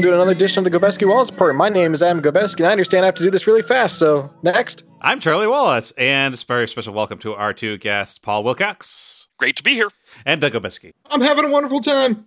[0.00, 1.54] Hello, welcome to another edition of the Gobeski Wallace Report.
[1.56, 3.98] My name is Adam Gobeski, and I understand I have to do this really fast.
[3.98, 4.84] So, next.
[5.02, 9.56] I'm Charlie Wallace, and a very special welcome to our two guests, Paul Wilcox Great
[9.56, 9.88] to be here.
[10.24, 10.92] and Doug Obeski.
[11.10, 12.24] I'm having a wonderful time.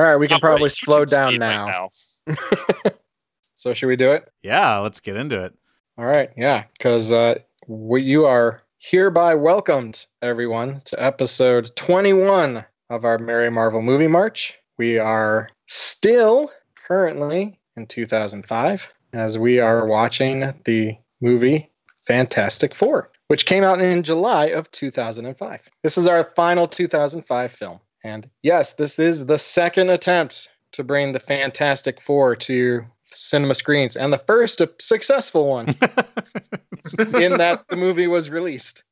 [0.00, 0.72] All right, we can Oh, probably great.
[0.72, 1.88] slow down speed right
[2.26, 2.34] now.
[3.54, 4.28] so, should we do it?
[4.42, 5.54] Yeah, let's get into it.
[5.98, 7.36] All right, yeah, because uh,
[7.68, 14.58] we, you are hereby welcomed, everyone, to episode 21 of our Merry Marvel Movie March.
[14.76, 16.50] We are still
[16.86, 21.70] currently in 2005 as we are watching the movie
[22.06, 25.68] Fantastic Four, which came out in July of 2005.
[25.82, 27.80] This is our final 2005 film.
[28.04, 33.96] And yes, this is the second attempt to bring the Fantastic Four to cinema screens
[33.96, 35.68] and the first successful one
[37.14, 38.84] in that the movie was released.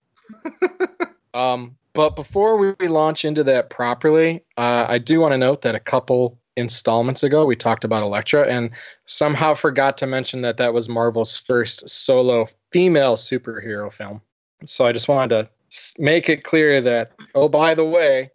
[1.34, 5.74] Um, but before we launch into that properly, uh, I do want to note that
[5.74, 8.70] a couple installments ago we talked about Elektra and
[9.06, 14.20] somehow forgot to mention that that was Marvel's first solo female superhero film.
[14.64, 15.50] So I just wanted to
[15.98, 18.28] make it clear that, oh, by the way, in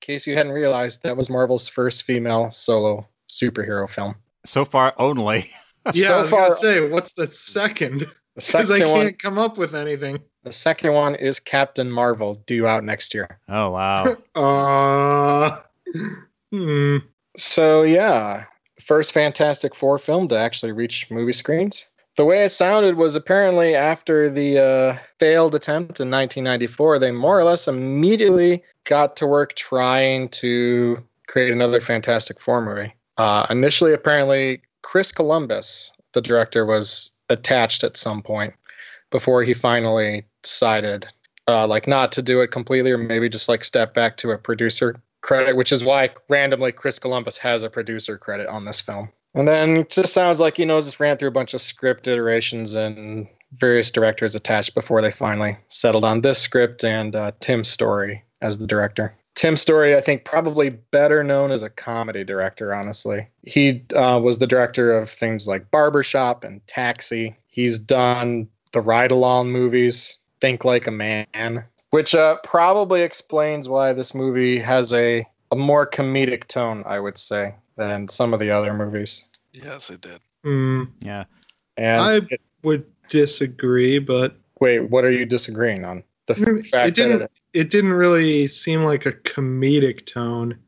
[0.00, 4.14] case you hadn't realized, that was Marvel's first female solo superhero film.
[4.44, 5.50] So far, only.
[5.94, 8.06] Yeah, so I was far, gonna say, what's the second?
[8.34, 10.18] Because I can't one, come up with anything.
[10.42, 13.38] the second one is Captain Marvel, due out next year.
[13.48, 14.16] Oh, wow.
[14.34, 15.60] Uh,
[16.50, 16.96] hmm.
[17.36, 18.44] So yeah,
[18.80, 21.86] first Fantastic Four film to actually reach movie screens.
[22.16, 27.38] The way it sounded was apparently after the uh, failed attempt in 1994, they more
[27.38, 32.94] or less immediately got to work trying to create another Fantastic Four movie.
[33.18, 38.54] Uh, initially, apparently, Chris Columbus, the director, was attached at some point
[39.10, 41.06] before he finally decided,
[41.48, 44.38] uh, like, not to do it completely, or maybe just like step back to a
[44.38, 49.08] producer credit, which is why randomly Chris Columbus has a producer credit on this film.
[49.34, 52.06] And then it just sounds like, you know, just ran through a bunch of script
[52.06, 57.64] iterations and various directors attached before they finally settled on this script and uh, Tim
[57.64, 59.14] Story as the director.
[59.34, 63.26] Tim Story, I think, probably better known as a comedy director, honestly.
[63.42, 67.36] He uh, was the director of things like Barbershop and Taxi.
[67.48, 73.92] He's done the Ride Along movies, Think Like a Man, which uh, probably explains why
[73.92, 78.50] this movie has a, a more comedic tone, I would say, than some of the
[78.50, 79.26] other movies.
[79.52, 80.20] Yes, it did.
[80.44, 80.84] Hmm.
[81.00, 81.24] Yeah.
[81.76, 86.02] And I it- would disagree, but wait, what are you disagreeing on?
[86.26, 87.18] The Mm, f- fact it didn't.
[87.20, 90.58] that It didn't really seem like a comedic tone.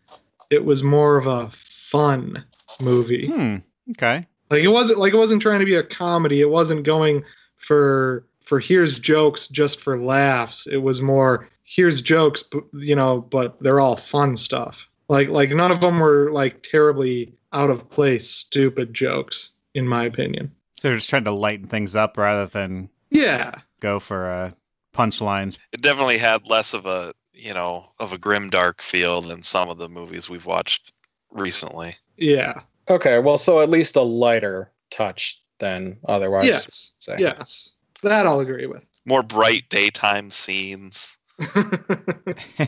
[0.50, 2.44] It was more of a fun
[2.80, 3.26] movie.
[3.26, 3.56] Hmm.
[3.90, 4.24] Okay.
[4.50, 6.40] Like it wasn't like it wasn't trying to be a comedy.
[6.40, 7.24] It wasn't going
[7.56, 10.66] for for here's jokes just for laughs.
[10.66, 14.88] It was more here's jokes, but, you know, but they're all fun stuff.
[15.08, 20.04] Like like none of them were like terribly out of place, stupid jokes, in my
[20.04, 20.50] opinion.
[20.78, 24.50] So they're just trying to lighten things up rather than Yeah, go for uh,
[24.94, 25.58] punchlines.
[25.72, 29.68] It definitely had less of a you know of a grim dark feel than some
[29.68, 30.92] of the movies we've watched
[31.30, 31.96] recently.
[32.16, 36.46] yeah, okay, well, so at least a lighter touch than otherwise.
[36.46, 37.16] yes, say.
[37.18, 37.74] yes.
[38.02, 38.84] That I'll agree with.
[39.04, 41.16] More bright daytime scenes.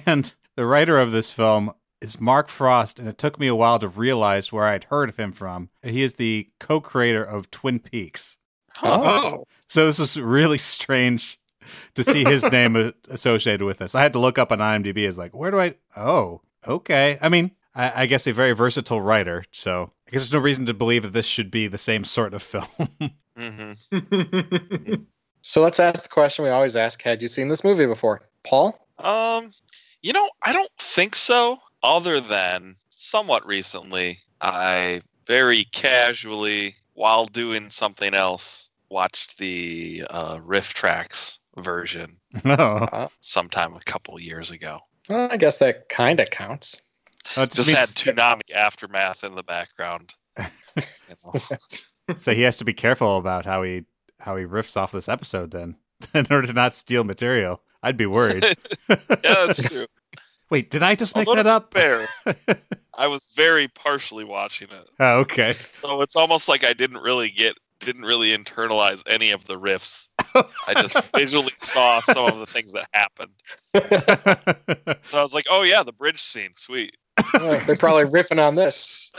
[0.06, 3.78] And the writer of this film is Mark Frost, and it took me a while
[3.78, 5.70] to realize where I'd heard of him from.
[5.82, 8.38] He is the co creator of Twin Peaks.
[8.82, 9.44] Oh.
[9.68, 11.38] So this was really strange
[11.94, 13.94] to see his name associated with this.
[13.94, 14.98] I had to look up on IMDb.
[14.98, 15.74] Is like, where do I?
[15.96, 17.18] Oh, okay.
[17.20, 19.44] I mean, I, I guess a very versatile writer.
[19.52, 22.34] So I guess there's no reason to believe that this should be the same sort
[22.34, 22.66] of film.
[23.36, 23.72] hmm
[25.42, 28.78] So let's ask the question we always ask: Had you seen this movie before, Paul?
[28.98, 29.52] Um,
[30.02, 31.58] you know, I don't think so.
[31.82, 41.38] Other than somewhat recently, I very casually, while doing something else, watched the uh, RiffTrax
[41.56, 44.80] version no, sometime a couple years ago.
[45.08, 46.82] Well, I guess that kind of counts.
[47.36, 50.14] Oh, Just means- had Toonami aftermath in the background.
[50.76, 52.14] You know.
[52.16, 53.84] so he has to be careful about how he
[54.20, 55.76] how he riffs off this episode then,
[56.14, 57.60] in order to not steal material.
[57.82, 58.44] I'd be worried.
[58.88, 59.86] yeah, that's true.
[60.50, 61.72] Wait, did I just make Although that up?
[61.72, 62.08] Fair.
[62.94, 65.52] I was very partially watching it, oh, okay.
[65.52, 70.08] so it's almost like I didn't really get, didn't really internalize any of the riffs.
[70.66, 73.30] I just visually saw some of the things that happened.
[75.04, 76.96] So I was like, "Oh yeah, the bridge scene, sweet."
[77.34, 79.12] Yeah, they're probably riffing on this.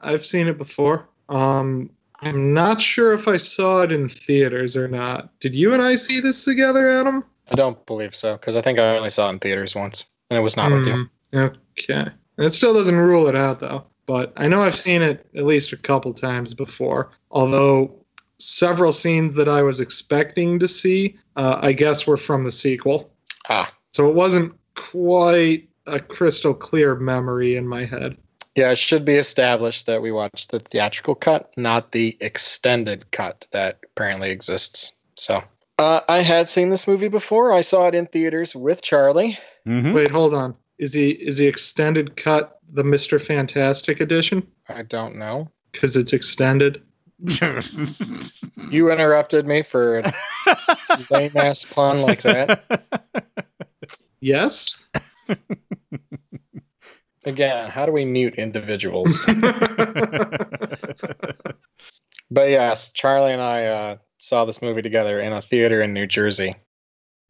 [0.00, 1.08] I've seen it before.
[1.28, 1.90] Um,
[2.22, 5.38] I'm not sure if I saw it in theaters or not.
[5.40, 7.24] Did you and I see this together, Adam?
[7.50, 10.38] I don't believe so because I think I only saw it in theaters once, and
[10.38, 11.06] it was not with you.
[11.32, 11.46] Hmm,
[11.78, 12.06] Okay.
[12.38, 13.84] It still doesn't rule it out though.
[14.06, 17.10] But I know I've seen it at least a couple times before.
[17.30, 17.94] Although
[18.38, 23.10] several scenes that I was expecting to see, uh, I guess, were from the sequel.
[23.48, 28.16] Ah, So it wasn't quite a crystal clear memory in my head.
[28.56, 33.46] Yeah, it should be established that we watched the theatrical cut, not the extended cut
[33.50, 34.92] that apparently exists.
[35.16, 35.42] So,
[35.78, 37.52] uh, I had seen this movie before.
[37.52, 39.38] I saw it in theaters with Charlie.
[39.66, 39.94] Mhm.
[39.94, 40.54] Wait, hold on.
[40.78, 44.46] Is he is the extended cut the Mister Fantastic edition?
[44.68, 45.50] I don't know.
[45.72, 46.82] Because it's extended.
[48.70, 50.12] You interrupted me for a
[51.10, 52.64] lame ass pun like that.
[54.20, 54.82] Yes.
[57.26, 59.26] Again, how do we mute individuals?
[62.30, 66.06] But yes, Charlie and I uh, saw this movie together in a theater in New
[66.06, 66.56] Jersey.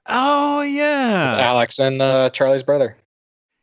[0.06, 1.37] oh yeah.
[1.41, 2.96] Alex and uh, Charlie's brother.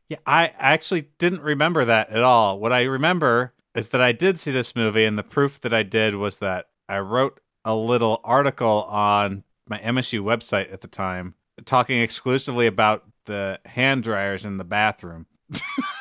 [0.09, 2.59] Yeah, I actually didn't remember that at all.
[2.59, 5.83] What I remember is that I did see this movie, and the proof that I
[5.83, 11.35] did was that I wrote a little article on my MSU website at the time
[11.65, 15.25] talking exclusively about the hand dryers in the bathroom.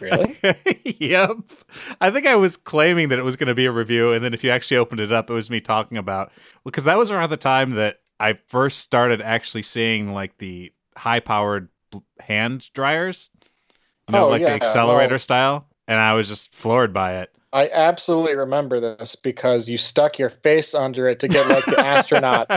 [0.00, 0.36] Really?
[0.84, 1.30] yep.
[2.02, 4.34] I think I was claiming that it was going to be a review, and then
[4.34, 6.32] if you actually opened it up, it was me talking about
[6.64, 11.68] because that was around the time that I first started actually seeing like the high-powered
[12.20, 13.30] hand dryers,
[14.08, 17.34] you know, Oh, like the accelerator well- style, and I was just floored by it.
[17.52, 21.78] I absolutely remember this because you stuck your face under it to get like the
[21.78, 22.48] astronaut,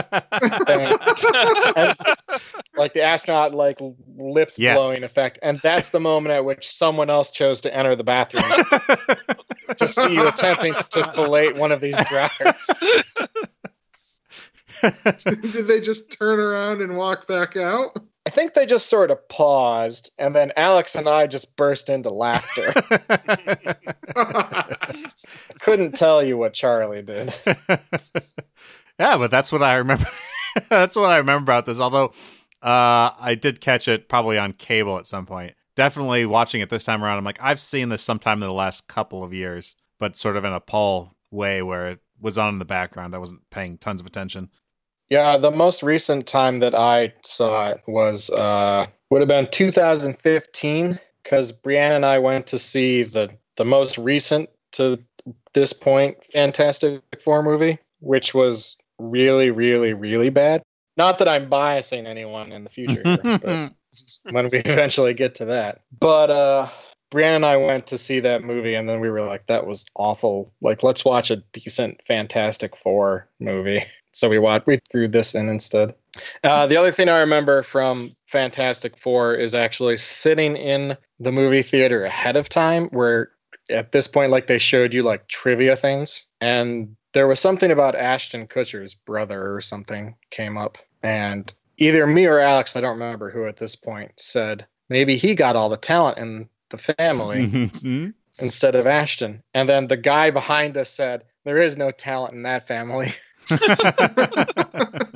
[2.76, 3.78] like the astronaut like
[4.16, 4.76] lips Yes.
[4.76, 8.42] blowing effect, and that's the moment at which someone else chose to enter the bathroom
[9.76, 12.70] to see you attempting to fillet one of these dryers.
[15.24, 17.96] Did they just turn around and walk back out?
[18.26, 22.10] I think they just sort of paused, and then Alex and I just burst into
[22.10, 22.74] laughter.
[25.60, 27.34] Couldn't tell you what Charlie did.
[28.98, 30.06] yeah, but that's what I remember.
[30.68, 31.80] that's what I remember about this.
[31.80, 32.12] Although
[32.62, 35.54] uh, I did catch it probably on cable at some point.
[35.74, 37.16] Definitely watching it this time around.
[37.18, 40.44] I'm like, I've seen this sometime in the last couple of years, but sort of
[40.44, 43.14] in a Paul way where it was on in the background.
[43.14, 44.50] I wasn't paying tons of attention.
[45.10, 50.98] Yeah, the most recent time that I saw it was uh would have been 2015
[51.22, 54.98] because Brianna and I went to see the the most recent to
[55.52, 60.62] this point Fantastic Four movie, which was really, really, really bad.
[60.96, 63.42] Not that I'm biasing anyone in the future, but
[64.30, 65.82] when we eventually get to that.
[65.98, 66.68] But uh
[67.12, 69.84] Brianna and I went to see that movie and then we were like, that was
[69.96, 70.52] awful.
[70.60, 73.84] Like, let's watch a decent Fantastic Four movie.
[74.12, 75.94] So we watched we threw this in instead.
[76.42, 81.62] Uh, the other thing I remember from Fantastic Four is actually sitting in the movie
[81.62, 83.30] theater ahead of time where
[83.68, 87.94] at this point like they showed you like trivia things and there was something about
[87.94, 93.30] Ashton Kutcher's brother or something came up and either me or Alex, I don't remember
[93.30, 98.12] who at this point, said maybe he got all the talent in the family Mhm.
[98.38, 99.42] instead of Ashton.
[99.54, 103.08] And then the guy behind us said, There is no talent in that family.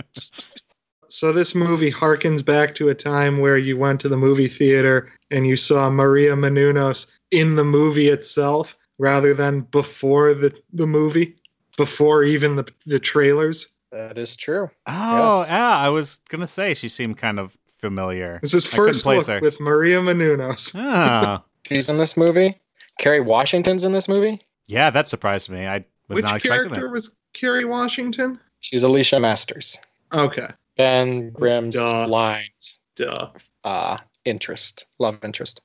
[1.08, 5.08] So this movie harkens back to a time where you went to the movie theater
[5.30, 11.36] and you saw Maria Menounos in the movie itself rather than before the, the movie,
[11.76, 13.68] before even the, the trailers.
[13.92, 14.68] That is true.
[14.88, 15.50] oh, Yes.
[15.50, 15.78] yeah.
[15.78, 18.40] I was gonna say she seemed kind of familiar.
[18.42, 19.40] This is first place look her.
[19.40, 20.74] with Maria Menounos.
[20.76, 22.60] Oh, She's in this movie.
[22.98, 24.40] Kerry Washington's in this movie.
[24.66, 25.64] yeah, that surprised me.
[25.66, 26.92] I was Which not expecting character that.
[26.92, 28.40] was Kerry Washington?
[28.60, 29.78] She's Alicia Masters.
[30.12, 30.48] Okay.
[30.76, 32.06] Ben Grimm's Duh.
[32.06, 32.50] blind
[32.96, 33.28] Duh.
[33.64, 35.60] uh, interest, love interest.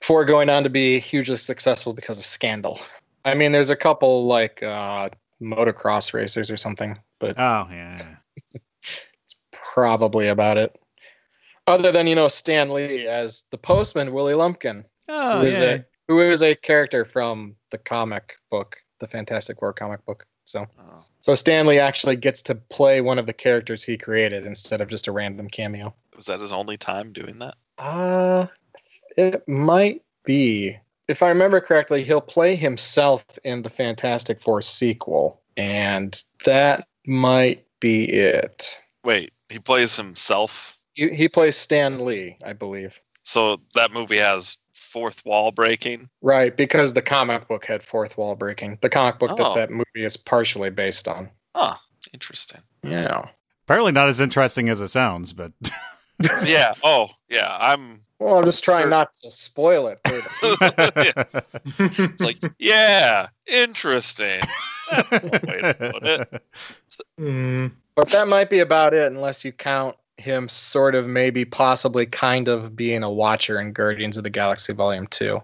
[0.00, 2.80] Before going on to be hugely successful because of scandal.
[3.24, 5.10] I mean, there's a couple like uh,
[5.42, 8.02] motocross racers or something, but Oh, yeah.
[8.54, 10.78] It's probably about it.
[11.66, 15.64] Other than, you know, Stan Lee as the postman, Willie Lumpkin, Oh, who is yeah.
[15.64, 20.24] a who is a character from the comic book, the Fantastic Four comic book.
[20.46, 21.04] So Oh.
[21.18, 24.88] so Stan Lee actually gets to play one of the characters he created instead of
[24.88, 25.94] just a random cameo.
[26.14, 27.56] Was that his only time doing that?
[27.78, 28.46] Uh
[29.16, 30.76] it might be.
[31.08, 37.64] If I remember correctly, he'll play himself in the Fantastic Four sequel, and that might
[37.80, 38.80] be it.
[39.04, 40.78] Wait, he plays himself.
[40.94, 43.00] He, he plays Stan Lee, I believe.
[43.22, 44.58] So that movie has
[44.96, 46.08] fourth wall breaking.
[46.22, 48.78] Right, because the comic book had fourth wall breaking.
[48.80, 49.36] The comic book Oh.
[49.36, 51.28] that that movie is partially based on.
[51.54, 51.74] Huh.
[52.14, 52.62] Interesting.
[52.82, 53.26] Yeah.
[53.66, 55.52] Apparently not as interesting as it sounds, but
[56.46, 56.72] yeah.
[56.82, 57.54] Oh, yeah.
[57.60, 58.00] I'm.
[58.18, 58.88] Well, I'm just trying Sir.
[58.88, 60.00] not to spoil it.
[60.06, 61.44] for the-
[61.78, 64.40] It's like, yeah, interesting.
[64.90, 66.42] That's one way to put it.
[67.20, 72.06] Mm, But that might be about it, unless you count him sort of maybe possibly
[72.06, 75.40] kind of being a watcher in Guardians of the Galaxy Volume 2.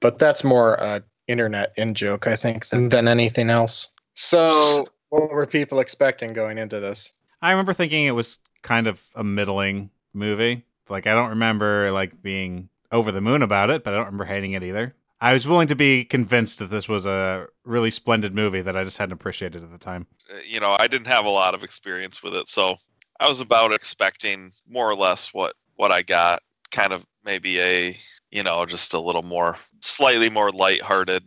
[0.00, 3.88] But that's more a internet in joke, I think, than, than anything else.
[4.14, 7.12] So, what were people expecting going into this?
[7.42, 10.64] I remember thinking it was kind of a middling movie.
[10.88, 14.24] Like I don't remember like being over the moon about it, but I don't remember
[14.24, 14.94] hating it either.
[15.20, 18.84] I was willing to be convinced that this was a really splendid movie that I
[18.84, 20.06] just hadn't appreciated at the time.
[20.30, 22.76] Uh, You know, I didn't have a lot of experience with it, so
[23.20, 26.42] I was about expecting more or less what what I got.
[26.70, 27.96] Kind of maybe a
[28.30, 31.24] you know just a little more, slightly more lighthearted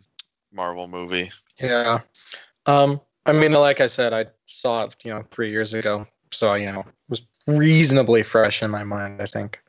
[0.51, 1.31] Marvel movie.
[1.60, 2.00] Yeah.
[2.65, 6.08] Um, I mean, like I said, I saw it, you know, three years ago.
[6.31, 9.60] So, you know, it was reasonably fresh in my mind, I think.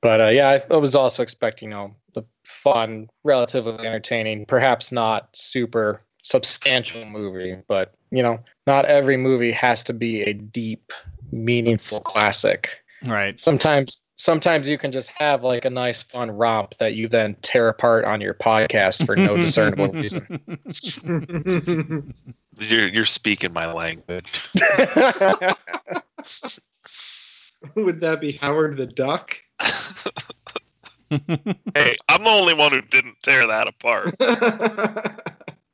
[0.00, 4.92] But uh, yeah, I, I was also expecting, you know, the fun, relatively entertaining, perhaps
[4.92, 10.92] not super substantial movie, but, you know, not every movie has to be a deep,
[11.34, 12.78] meaningful classic.
[13.04, 13.38] Right.
[13.38, 17.68] Sometimes sometimes you can just have like a nice fun romp that you then tear
[17.68, 20.40] apart on your podcast for no discernible reason.
[22.60, 24.48] You're you're speaking my language.
[27.74, 29.36] would that be Howard the Duck?
[31.10, 34.14] Hey, I'm the only one who didn't tear that apart.
[34.20, 35.16] I'm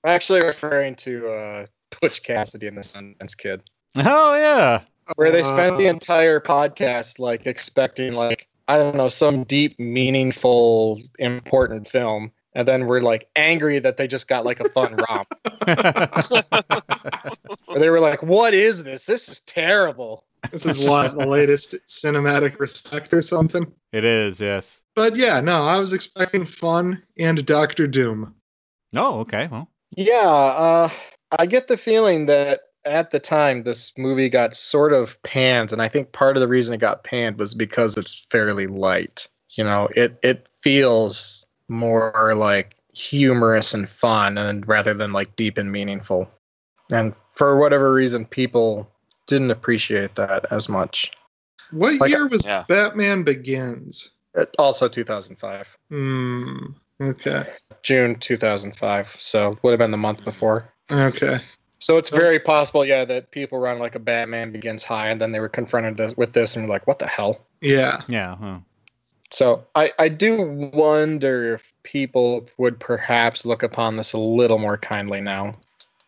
[0.06, 3.60] actually referring to uh, Twitch Cassidy and the Sundance Kid,
[3.96, 4.80] oh yeah.
[5.16, 9.78] Where they spent the Uh, entire podcast like expecting like I don't know some deep,
[9.80, 14.96] meaningful, important film, and then we're like angry that they just got like a fun
[15.08, 15.28] romp.
[17.66, 19.06] Where they were like, "What is this?
[19.06, 23.70] This is terrible." This is what the latest cinematic respect or something.
[23.92, 24.82] it is, yes.
[24.96, 28.34] But yeah, no, I was expecting fun and Doctor Doom.
[28.96, 29.48] Oh, okay.
[29.50, 30.90] Well, Yeah, uh,
[31.38, 35.82] I get the feeling that at the time this movie got sort of panned, and
[35.82, 39.28] I think part of the reason it got panned was because it's fairly light.
[39.50, 45.58] You know, it it feels more like humorous and fun, and rather than like deep
[45.58, 46.30] and meaningful.
[46.90, 48.90] And for whatever reason, people
[49.26, 51.12] didn't appreciate that as much.
[51.70, 52.64] What Like- year was Yeah.
[52.66, 54.10] Batman Begins?
[54.34, 56.66] It- also, 2005, Hmm.
[57.00, 57.46] Okay.
[57.82, 59.16] June 2005.
[59.18, 60.72] So would have been the month before.
[60.90, 61.38] Okay.
[61.80, 65.32] So it's very possible, yeah, that people run like a Batman Begins high, and then
[65.32, 68.02] they were confronted this, with this and were like, "What the hell?" Yeah.
[68.06, 68.36] yeah.
[68.36, 68.58] Huh.
[69.30, 70.42] So I I do
[70.74, 75.54] wonder if people would perhaps look upon this a little more kindly now.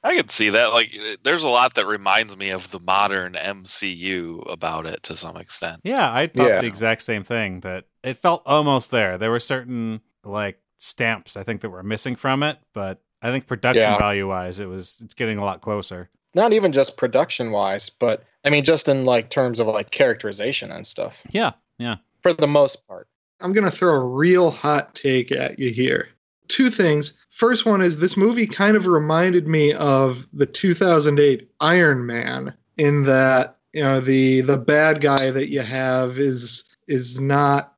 [0.04, 0.72] I could see that.
[0.72, 0.90] Like,
[1.22, 5.80] there's a lot that reminds me of the modern MCU about it to some extent.
[5.84, 6.60] Yeah, I thought Yeah.
[6.60, 7.60] the exact same thing.
[7.60, 9.16] That it felt almost there.
[9.16, 13.46] There were certain like stamps I think that were missing from it, but I think
[13.46, 13.98] production Yeah.
[13.98, 16.10] value wise, it was it's getting a lot closer.
[16.34, 20.70] Not even just production wise, but I mean just in like terms of like characterization
[20.72, 21.22] and stuff.
[21.30, 21.96] Yeah, yeah.
[22.22, 23.08] For the most part.
[23.40, 26.08] I'm going to throw a real hot take at you here.
[26.46, 27.14] Two things.
[27.30, 33.02] First one is this movie kind of reminded me of the 2008 Iron Man in
[33.04, 37.71] that, you know, the the bad guy that you have is is not s-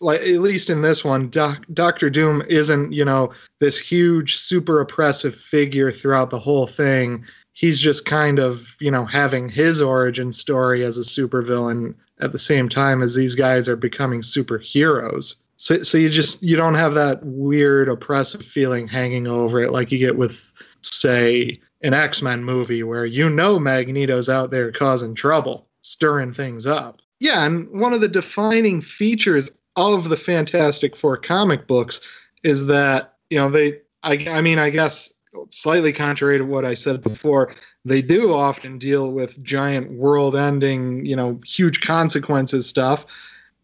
[0.00, 4.80] like at least in this one Doc, Doctor Doom isn't, you know, this huge super
[4.80, 7.24] oppressive figure throughout the whole thing.
[7.52, 12.38] He's just kind of, you know, having his origin story as a supervillain at the
[12.38, 15.36] same time as these guys are becoming superheroes.
[15.56, 19.92] So, so you just you don't have that weird oppressive feeling hanging over it like
[19.92, 25.14] you get with, say, an X Men movie where you know Magneto's out there causing
[25.14, 27.00] trouble, stirring things up.
[27.24, 32.02] Yeah, and one of the defining features of the Fantastic Four comic books
[32.42, 33.80] is that you know they.
[34.02, 35.10] I, I mean, I guess
[35.48, 37.54] slightly contrary to what I said before,
[37.86, 43.06] they do often deal with giant world ending, you know, huge consequences stuff.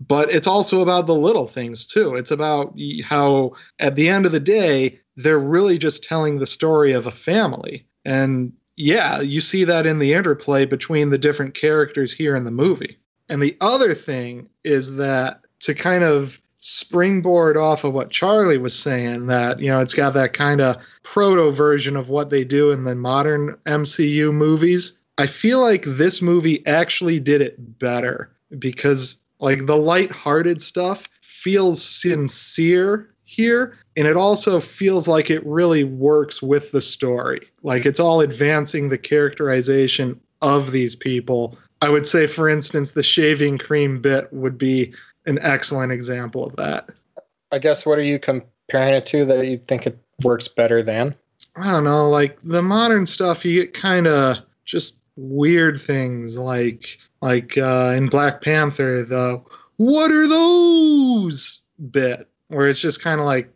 [0.08, 2.14] But it's also about the little things too.
[2.14, 2.74] It's about
[3.04, 7.10] how, at the end of the day, they're really just telling the story of a
[7.10, 7.86] family.
[8.06, 12.50] And yeah, you see that in the interplay between the different characters here in the
[12.50, 12.96] movie.
[13.30, 18.78] And the other thing is that to kind of springboard off of what Charlie was
[18.78, 22.70] saying, that, you know, it's got that kind of proto version of what they do
[22.70, 24.98] in the modern MCU movies.
[25.16, 31.82] I feel like this movie actually did it better because, like, the light-hearted stuff feels
[31.82, 37.40] sincere here, and it also feels like it really works with the story.
[37.62, 43.02] Like, it's all advancing the characterization of these people I would say, for instance, the
[43.02, 44.92] shaving cream bit would be
[45.26, 46.88] an excellent example of that.
[47.52, 51.14] I guess what are you comparing it to that you think it works better than?
[51.56, 56.98] I don't know, like the modern stuff, you get kind of just weird things like
[57.22, 59.42] like uh, in Black Panther, the
[59.76, 63.52] "What are those?" bit, where it's just kind of like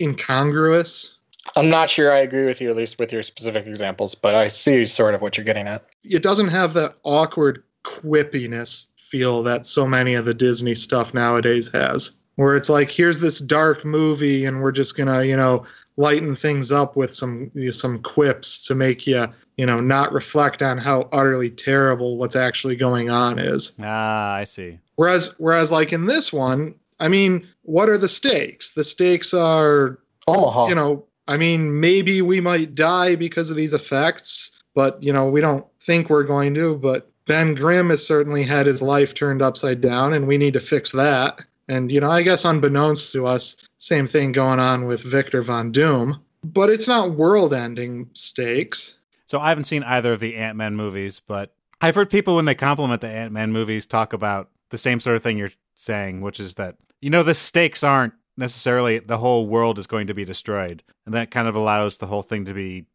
[0.00, 1.15] incongruous.
[1.54, 4.48] I'm not sure I agree with you, at least with your specific examples, but I
[4.48, 5.84] see sort of what you're getting at.
[6.04, 11.70] It doesn't have that awkward quippiness feel that so many of the Disney stuff nowadays
[11.72, 15.64] has, where it's like, here's this dark movie, and we're just gonna, you know,
[15.96, 19.26] lighten things up with some some quips to make you,
[19.56, 23.72] you know, not reflect on how utterly terrible what's actually going on is.
[23.80, 24.78] Ah, I see.
[24.96, 28.72] Whereas, whereas, like in this one, I mean, what are the stakes?
[28.72, 30.68] The stakes are, Omaha.
[30.68, 35.28] you know, I mean, maybe we might die because of these effects, but you know,
[35.28, 36.76] we don't think we're going to.
[36.76, 40.60] But Ben Grimm has certainly had his life turned upside down, and we need to
[40.60, 41.40] fix that.
[41.68, 45.72] And you know, I guess unbeknownst to us, same thing going on with Victor Von
[45.72, 46.20] Doom.
[46.44, 48.98] But it's not world-ending stakes.
[49.26, 52.44] So I haven't seen either of the Ant Man movies, but I've heard people when
[52.44, 56.20] they compliment the Ant Man movies talk about the same sort of thing you're saying,
[56.20, 60.14] which is that you know the stakes aren't necessarily the whole world is going to
[60.14, 62.86] be destroyed, and that kind of allows the whole thing to be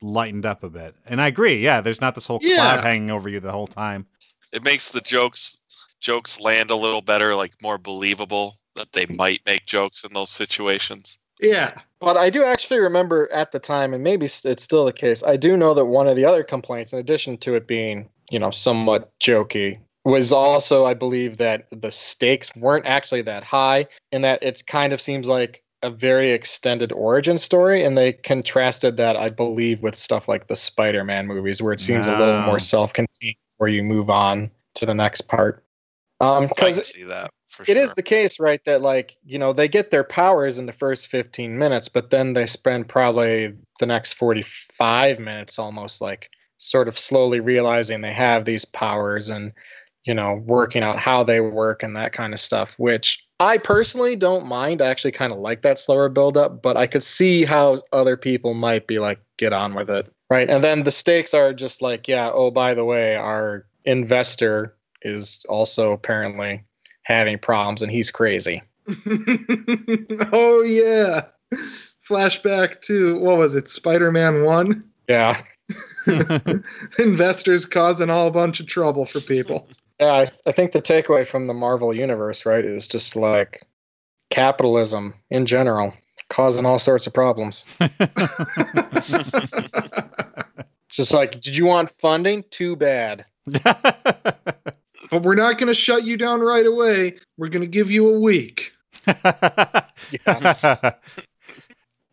[0.00, 0.96] lightened up a bit.
[1.06, 2.56] And I agree, yeah, there's not this whole Yeah.
[2.56, 4.06] cloud hanging over you the whole time.
[4.52, 5.62] It makes the jokes
[6.00, 10.30] jokes land a little better, like more believable that they might make jokes in those
[10.30, 11.18] situations.
[11.40, 11.80] Yeah.
[12.00, 15.36] But I do actually remember at the time, and maybe it's still the case, I
[15.36, 18.50] do know that one of the other complaints, in addition to it being, you know,
[18.50, 24.42] somewhat jokey, was also, I believe, that the stakes weren't actually that high, and that
[24.42, 27.84] it kind of seems like a very extended origin story.
[27.84, 31.80] And they contrasted that, I believe, with stuff like the Spider Man movies, where it
[31.80, 35.64] seems a little more self contained before you move on to the next part.
[36.20, 37.76] Um, because see that for it sure.
[37.76, 38.64] is the case, right?
[38.64, 42.32] That like you know they get their powers in the first fifteen minutes, but then
[42.32, 48.44] they spend probably the next forty-five minutes almost like sort of slowly realizing they have
[48.44, 49.52] these powers and
[50.04, 52.74] you know working out how they work and that kind of stuff.
[52.78, 54.80] Which I personally don't mind.
[54.80, 58.54] I actually kind of like that slower build-up, but I could see how other people
[58.54, 60.48] might be like, get on with it, right?
[60.48, 65.44] And then the stakes are just like, yeah, oh by the way, our investor is
[65.48, 66.62] also apparently
[67.02, 68.62] having problems and he's crazy.
[70.32, 71.26] oh yeah.
[72.08, 73.68] Flashback to what was it?
[73.68, 74.84] Spider-Man 1?
[75.08, 75.42] Yeah.
[76.98, 79.68] Investors causing all a bunch of trouble for people.
[80.00, 83.62] Yeah, I, I think the takeaway from the Marvel universe, right, is just like
[84.30, 85.94] capitalism in general
[86.32, 87.64] causing all sorts of problems.
[90.88, 92.44] Just like, did you want funding?
[92.50, 93.24] Too bad.
[93.46, 97.18] but we're not going to shut you down right away.
[97.36, 98.72] We're going to give you a week.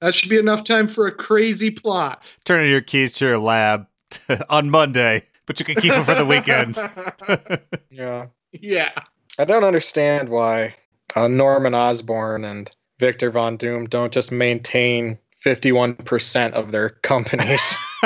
[0.02, 2.34] That should be enough time for a crazy plot.
[2.46, 3.86] Turning your keys to your lab
[4.50, 6.78] on Monday, but you can keep them for the weekend.
[7.92, 8.28] Yeah.
[8.54, 8.92] yeah.
[9.40, 10.76] I don't understand why
[11.16, 17.80] uh, Norman Osborn and Victor Von Doom don't just maintain 51% of their companies.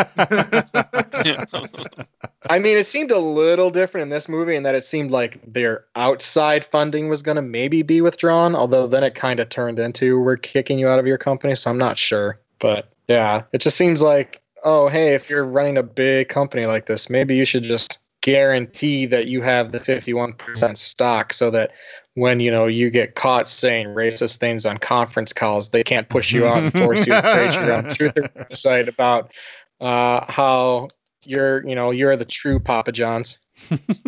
[2.49, 5.39] I mean, it seemed a little different in this movie in that it seemed like
[5.45, 9.79] their outside funding was going to maybe be withdrawn, although then it kind of turned
[9.79, 12.39] into we're kicking you out of your company, so I'm not sure.
[12.59, 16.85] But yeah, it just seems like, oh, hey, if you're running a big company like
[16.85, 21.71] this, maybe you should just guarantee that you have the 51% stock so that
[22.15, 26.31] when you know you get caught saying racist things on conference calls they can't push
[26.31, 29.33] you out and force you to create your own truther website about
[29.81, 30.87] uh, how
[31.25, 33.39] you're you know you're the true papa johns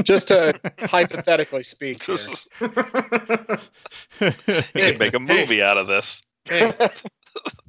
[0.04, 2.16] just to hypothetically speak here.
[4.22, 4.32] you
[4.74, 6.22] can make a movie out of this.
[6.46, 6.92] Hey, The,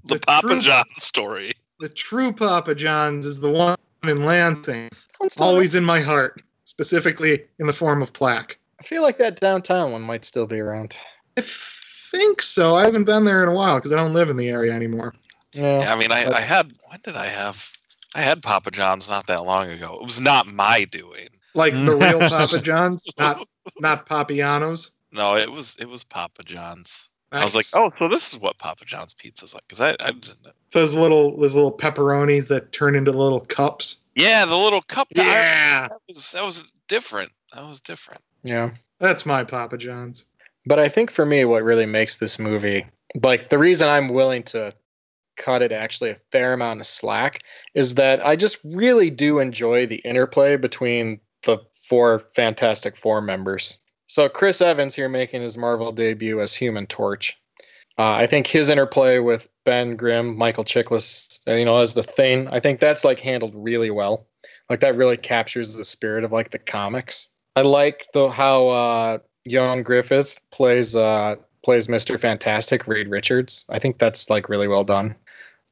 [0.04, 1.52] The Papa true- John story.
[1.80, 7.44] The true Papa John's is the one in Lansing, I'm always in my heart, specifically
[7.58, 8.58] in the form of plaque.
[8.80, 10.96] i feel like that downtown one might still be around
[11.38, 12.76] I think so.
[12.76, 15.12] I haven't been there in a while because I don't live in the area anymore.
[15.52, 17.70] yeah Yeah, I mean, I, but- I had when did I have?
[18.14, 19.98] I had Papa John's not that long ago.
[20.00, 21.28] It was not my doing.
[21.54, 23.38] Like the real Papa John's, not
[23.80, 24.92] not Papianos.
[25.12, 27.10] No, it was it was Papa John's.
[27.32, 29.64] I was like, oh, so this is what Papa John's pizza is like.
[29.68, 30.36] Because I, I was,
[30.72, 33.98] those little those little pepperonis that turn into little cups.
[34.14, 35.08] yeah, the little cup.
[35.10, 37.32] Yeah, that was that was different.
[37.52, 38.22] That was different.
[38.42, 40.26] yeah that's my Papa John's.
[40.64, 42.86] But I think for me, what really makes this movie,
[43.22, 44.74] like the reason I'm willing to
[45.36, 47.42] cut it actually a fair amount of slack,
[47.74, 53.80] is that I just really do enjoy the interplay between the four Fantastic Four members.
[54.06, 57.36] So Chris Evans here making his Marvel debut as Human Torch.
[57.98, 62.02] Uh, I think his interplay with Ben Grimm, Michael Chiklis, uh, you know, as the
[62.02, 64.26] Thing, I think that's like handled really well.
[64.68, 67.28] Like that really captures the spirit of like the comics.
[67.56, 73.64] I like the how uh, Ioan Gruffudd plays uh, plays Mister Fantastic, Reed Richards.
[73.70, 75.14] I think that's like really well done.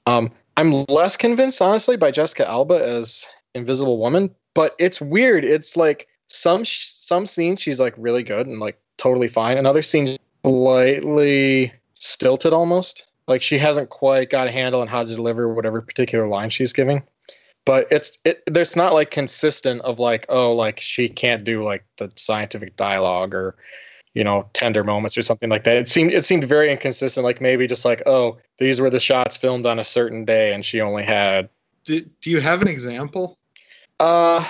[0.06, 5.44] Um, I'm less convinced, honestly, by Jessica Alba as Invisible Woman, but it's weird.
[5.44, 9.82] It's like some some scenes she's like really good and like totally fine, and other
[9.82, 13.06] scenes slightly stilted almost.
[13.26, 16.72] Like she hasn't quite got a handle on how to deliver whatever particular line she's
[16.72, 17.02] giving.
[17.64, 21.84] But it's it there's not like consistent of like, oh, like she can't do like
[21.96, 23.56] the scientific dialogue or
[24.12, 25.76] you know, tender moments or something like that.
[25.76, 29.36] It seemed it seemed very inconsistent, like maybe just like, oh, these were the shots
[29.36, 31.48] filmed on a certain day and she only had
[31.84, 33.38] Do, do you have an example?
[34.00, 34.46] uh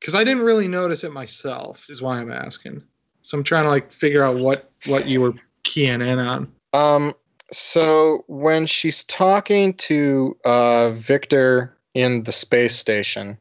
[0.00, 1.86] Because I didn't really notice it myself.
[1.88, 2.82] Is why I'm asking.
[3.22, 5.34] So I'm trying to like figure out what what you were
[5.64, 6.52] keying in on.
[6.72, 7.14] Um,
[7.50, 13.38] so when she's talking to uh, Victor in the space station,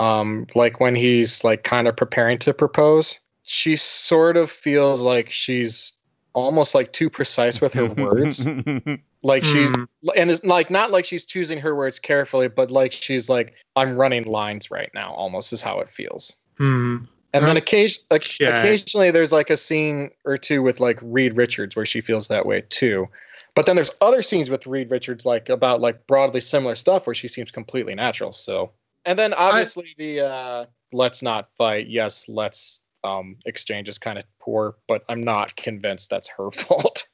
[0.00, 5.30] um, like when he's like kind of preparing to propose, she sort of feels like
[5.30, 5.92] she's
[6.34, 8.46] almost like too precise with her words.
[9.22, 9.84] Like she's Hmm.
[10.16, 13.96] and it's like not like she's choosing her words carefully, but like she's like I'm
[13.96, 15.12] running lines right now.
[15.14, 16.36] Almost is how it feels.
[16.58, 16.98] Hmm.
[17.34, 18.44] And then occasion, Okay.
[18.44, 22.44] occasionally there's like a scene or two with like Reed Richards where she feels that
[22.44, 23.08] way too.
[23.54, 27.14] But then there's other scenes with Reed Richards like about like broadly similar stuff where
[27.14, 28.32] she seems completely natural.
[28.32, 28.72] So
[29.04, 34.24] and then obviously the uh let's not fight, yes, let's um exchange is kind of
[34.38, 37.04] poor, but I'm not convinced that's her fault.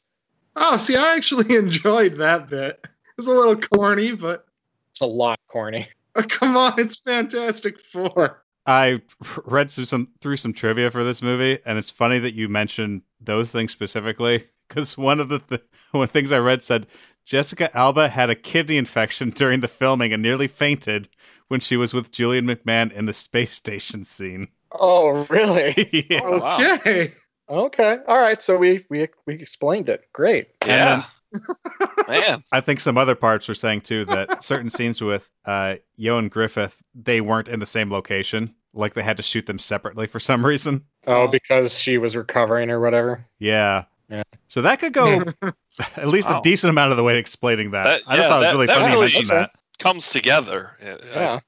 [0.60, 2.80] Oh, see, I actually enjoyed that bit.
[2.84, 4.46] It was a little corny, but
[4.90, 5.88] It's a lot corny.
[6.14, 8.44] uh, come on, it's Fantastic Four.
[8.66, 9.00] I
[9.46, 13.02] read through some through some trivia for this movie, and it's funny that you mentioned
[13.20, 16.86] those things specifically because one of the th- one of the things I read said
[17.24, 21.08] Jessica Alba had a kidney infection during the filming and nearly fainted
[21.48, 24.48] when she was with Julian McMahon in the space station scene.
[24.72, 26.06] Oh, really?
[26.10, 26.20] yeah.
[26.24, 26.56] Oh, wow.
[26.74, 27.14] Okay.
[27.50, 27.98] Okay.
[28.06, 30.04] All right, so we we we explained it.
[30.12, 30.48] Great.
[30.66, 31.02] Yeah.
[32.08, 32.42] Man.
[32.52, 36.72] I think some other parts were saying too that certain scenes with uh, Ioan Gruffudd
[36.94, 40.44] they weren't in the same location, like they had to shoot them separately for some
[40.44, 40.84] reason.
[41.06, 43.26] Oh, because she was recovering or whatever.
[43.38, 43.84] Yeah.
[44.08, 44.22] Yeah.
[44.48, 45.20] So that could go
[45.96, 46.38] at least Wow.
[46.40, 47.84] a decent amount of the way to explaining that.
[47.84, 49.50] That- I yeah, thought it was that- really that funny really- you that.
[49.78, 50.76] Comes together.
[50.82, 50.96] Yeah.
[51.14, 51.40] yeah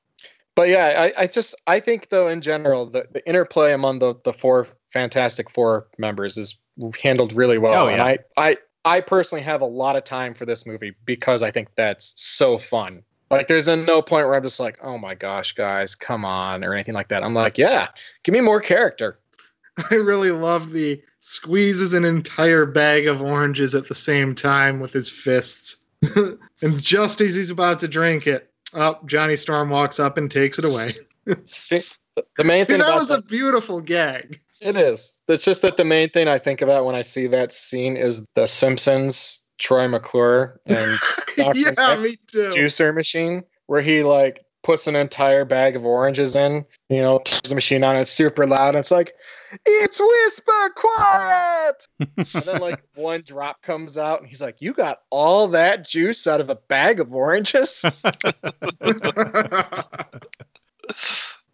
[0.57, 4.15] but yeah I, I just i think though in general the, the interplay among the,
[4.25, 6.57] the four fantastic four members is
[7.03, 10.47] handled really well Oh, and i i i personally have a lot of time for
[10.47, 14.43] this movie because i think that's so fun like there's a no point where i'm
[14.43, 17.89] just like oh my gosh guys come on or anything like that i'm like yeah
[18.23, 19.19] give me more character
[19.91, 24.93] I really love the squeezes an entire bag of oranges at the same time with
[24.93, 25.79] his fists.
[26.17, 30.59] and just as he's about to drink it, up Johnny Storm walks up and takes
[30.59, 30.93] it away.
[31.45, 31.83] See,
[32.37, 34.41] the main See, thing that about was that- a beautiful gag.
[34.61, 35.17] It is.
[35.29, 38.25] It's just that the main thing I think about when I see that scene is
[38.35, 40.99] The Simpsons, Troy McClure, and
[41.39, 42.51] yeah, Nick me too.
[42.51, 47.49] juicer machine, where he like puts an entire bag of oranges in, you know, turns
[47.49, 49.15] the machine on, and it's super loud, and it's like,
[49.65, 51.87] it's whisper quiet.
[51.99, 56.27] and then like one drop comes out, and he's like, You got all that juice
[56.27, 57.85] out of a bag of oranges?
[58.03, 58.17] but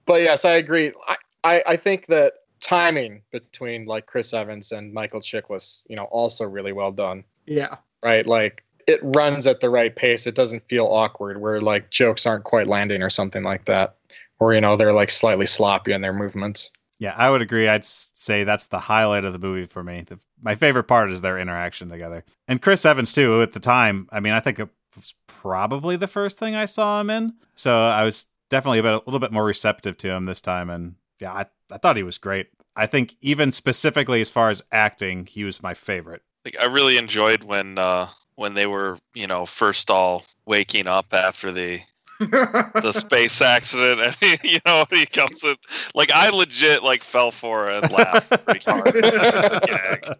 [0.08, 0.92] yes, I agree.
[1.06, 6.04] I, I, I think that timing between like Chris Evans and Michael Chiklis, you know,
[6.04, 7.24] also really well done.
[7.46, 7.76] yeah.
[8.02, 8.26] Right?
[8.26, 10.26] Like it runs at the right pace.
[10.26, 13.96] It doesn't feel awkward where like jokes aren't quite landing or something like that.
[14.38, 16.70] Or, you know, they're like slightly sloppy in their movements.
[16.98, 17.68] Yeah, I would agree.
[17.68, 20.04] I'd say that's the highlight of the movie for me.
[20.06, 22.24] The, my favorite part is their interaction together.
[22.48, 24.08] And Chris Evans, too, at the time.
[24.12, 27.34] I mean, I think it was probably the first thing I saw him in.
[27.54, 30.70] So I was definitely a, bit, a little bit more receptive to him this time.
[30.70, 32.48] And yeah, I, I thought he was great.
[32.76, 36.22] I think even specifically as far as acting, he was my favorite.
[36.44, 41.06] Like I really enjoyed when uh when they were, you know, first all waking up
[41.12, 41.80] after the
[42.20, 45.54] the space accident and he, you know he comes in
[45.94, 50.16] like I legit like fell for it and laughed pretty hard.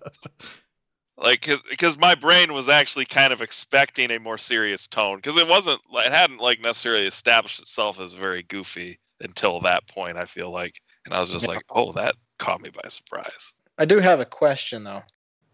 [1.19, 5.49] Like because my brain was actually kind of expecting a more serious tone because it
[5.49, 10.51] wasn't it hadn't like necessarily established itself as very goofy until that point i feel
[10.51, 11.55] like and i was just Yeah.
[11.55, 15.03] like oh that caught me by surprise I do have a question though.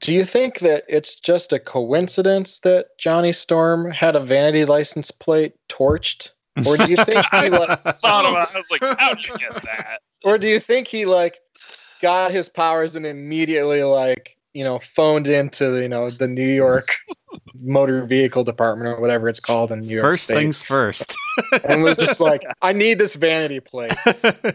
[0.01, 5.11] Do you think that it's just a coincidence that Johnny Storm had a vanity license
[5.11, 6.31] plate torched?
[6.65, 10.01] Or do you think he like thought about i was like how'd you get that
[10.25, 11.41] or do you think he like
[12.01, 16.49] got his powers and immediately like you know phoned into the, you know the New
[16.53, 16.87] York
[17.61, 21.17] motor vehicle department or whatever it's called in New York First State, things first.
[21.65, 23.95] and was just like, I need this vanity plate.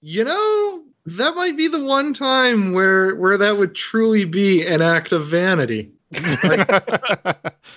[0.00, 4.82] You know, that might be the one time where where that would truly be an
[4.82, 5.92] act of vanity.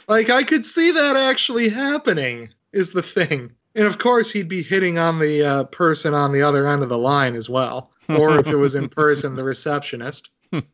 [0.08, 3.52] Like I could see that actually happening is the thing.
[3.76, 6.90] And of course he'd be hitting on the uh, person on the other end of
[6.90, 7.92] the line as well.
[8.10, 10.30] Or if it was in person, the receptionist.
[10.52, 10.66] Like,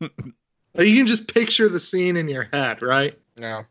[0.78, 3.16] you can just picture the scene in your head, right?
[3.36, 3.64] No.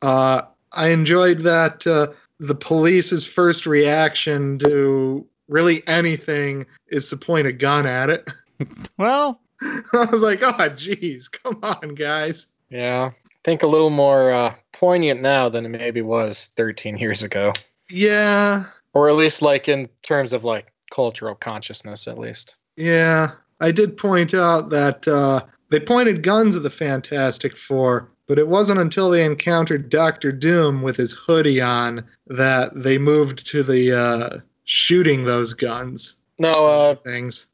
[0.00, 2.08] Uh, I enjoyed that uh,
[2.40, 8.28] the police's first reaction to really anything is to point a gun at it.
[8.98, 12.48] well, I was like, oh, geez, come on, guys.
[12.70, 13.10] Yeah.
[13.14, 17.52] I think a little more uh, poignant now than it maybe was 13 years ago.
[17.90, 22.56] Yeah, Or at least like in terms of like cultural consciousness, at least.
[22.76, 23.32] yeah.
[23.60, 28.48] I did point out that uh, they pointed guns at the Fantastic Four, but it
[28.48, 33.92] wasn't until they encountered Doctor Doom with his hoodie on that they moved to the
[33.96, 34.40] uh,
[34.72, 36.16] shooting those guns.
[36.38, 37.46] No, uh, things.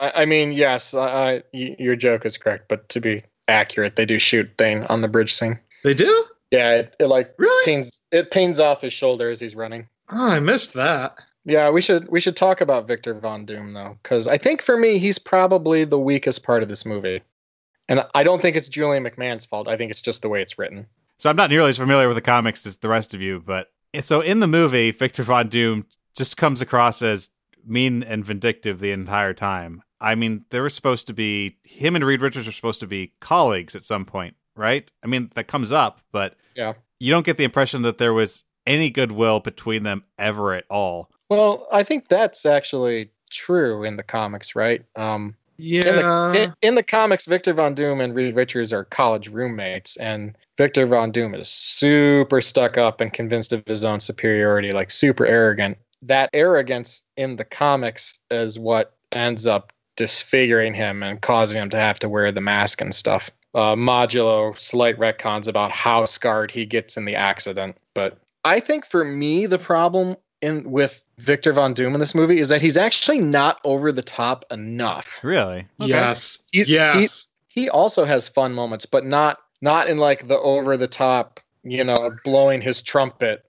[0.00, 3.96] I, I mean, yes, I, I, y- your joke is correct, but to be accurate,
[3.96, 5.58] they do shoot Thane on the bridge scene.
[5.84, 6.24] They do?
[6.50, 7.64] Yeah, it, it like Really?
[7.64, 9.88] pings it pings off his shoulder as he's running.
[10.10, 11.18] Oh, I missed that.
[11.44, 14.76] Yeah, we should we should talk about Victor Von Doom though, because I think for
[14.78, 17.20] me he's probably the weakest part of this movie,
[17.88, 19.68] and I don't think it's Julian McMahon's fault.
[19.68, 20.86] I think it's just the way it's written.
[21.18, 23.70] so I'm not nearly as familiar with the comics as the rest of you, but
[24.00, 25.84] so in the movie, Victor Von Doom
[26.16, 27.30] just comes across as
[27.66, 29.82] mean and vindictive the entire time.
[30.00, 33.12] I mean, they were supposed to be him and Reed Richards were supposed to be
[33.20, 34.90] colleagues at some point, right?
[35.02, 36.74] I mean, that comes up, but Yeah.
[37.00, 41.10] you don't get the impression that there was any goodwill between them ever at all.
[41.30, 44.84] Well, I think that's actually true in the comics, right?
[44.96, 45.88] Um, Yeah.
[45.88, 49.96] in, the, in, in the comics, Victor Von Doom and Reed Richards are college roommates,
[49.96, 54.90] and Victor Von Doom is super stuck up and convinced of his own superiority, like
[54.90, 55.78] super arrogant.
[56.04, 61.76] That arrogance in the comics is what ends up disfiguring him and causing him to
[61.76, 63.30] have to wear the mask and stuff.
[63.54, 68.84] Uh, modulo slight retcons about how scarred he gets in the accident, but I think
[68.84, 72.76] for me the problem in with Victor Von Doom in this movie is that he's
[72.76, 75.20] actually not over the top enough.
[75.22, 75.66] Really?
[75.80, 75.90] Okay.
[75.90, 76.42] Yes.
[76.50, 77.28] He's- yes.
[77.48, 81.84] he also has fun moments, but not not in like the over the top, you
[81.84, 83.44] know, blowing his trumpet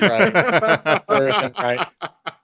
[0.00, 1.86] right, version, right?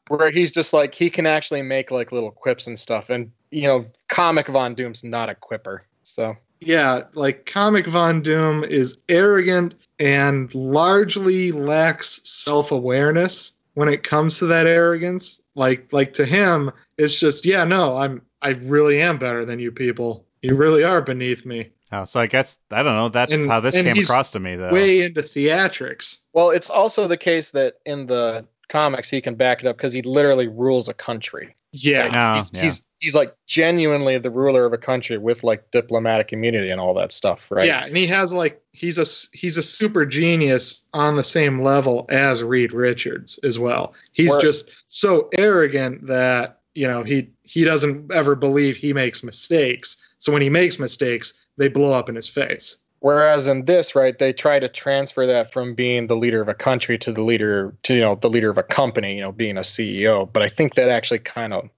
[0.09, 3.63] Where he's just like he can actually make like little quips and stuff, and you
[3.63, 9.75] know, comic Von Doom's not a quipper, so yeah, like comic Von Doom is arrogant
[9.99, 15.41] and largely lacks self-awareness when it comes to that arrogance.
[15.55, 19.71] Like like to him, it's just, yeah, no, I'm I really am better than you
[19.71, 20.25] people.
[20.43, 21.71] You really are beneath me.
[21.93, 23.09] Oh, so I guess I don't know.
[23.09, 24.71] That's And- how this came across to me, though.
[24.73, 26.19] Way into theatrics.
[26.33, 29.93] Well, it's also the case that in the comics he can back it up because
[29.93, 31.55] he literally rules a country.
[31.73, 32.05] Yeah.
[32.05, 32.63] Like, Oh, he's, yeah.
[32.63, 36.95] he's he's like genuinely the ruler of a country with like diplomatic immunity and all
[36.95, 37.67] that stuff, right?
[37.67, 41.63] Yeah, and he has like he's a s- he's a super genius on the same
[41.63, 43.95] level as Reed Richards as well.
[44.13, 49.23] He's Where- just so arrogant that you know he he doesn't ever believe he makes
[49.23, 49.97] mistakes.
[50.19, 52.79] So when he makes mistakes, they blow up in his face.
[53.01, 56.55] Whereas in this, right, they try to transfer that from being the leader of a
[56.55, 59.59] country to the leader to you know the leader of a company, you know, being
[59.59, 60.31] a CEO.
[60.33, 61.69] But I think that actually kind of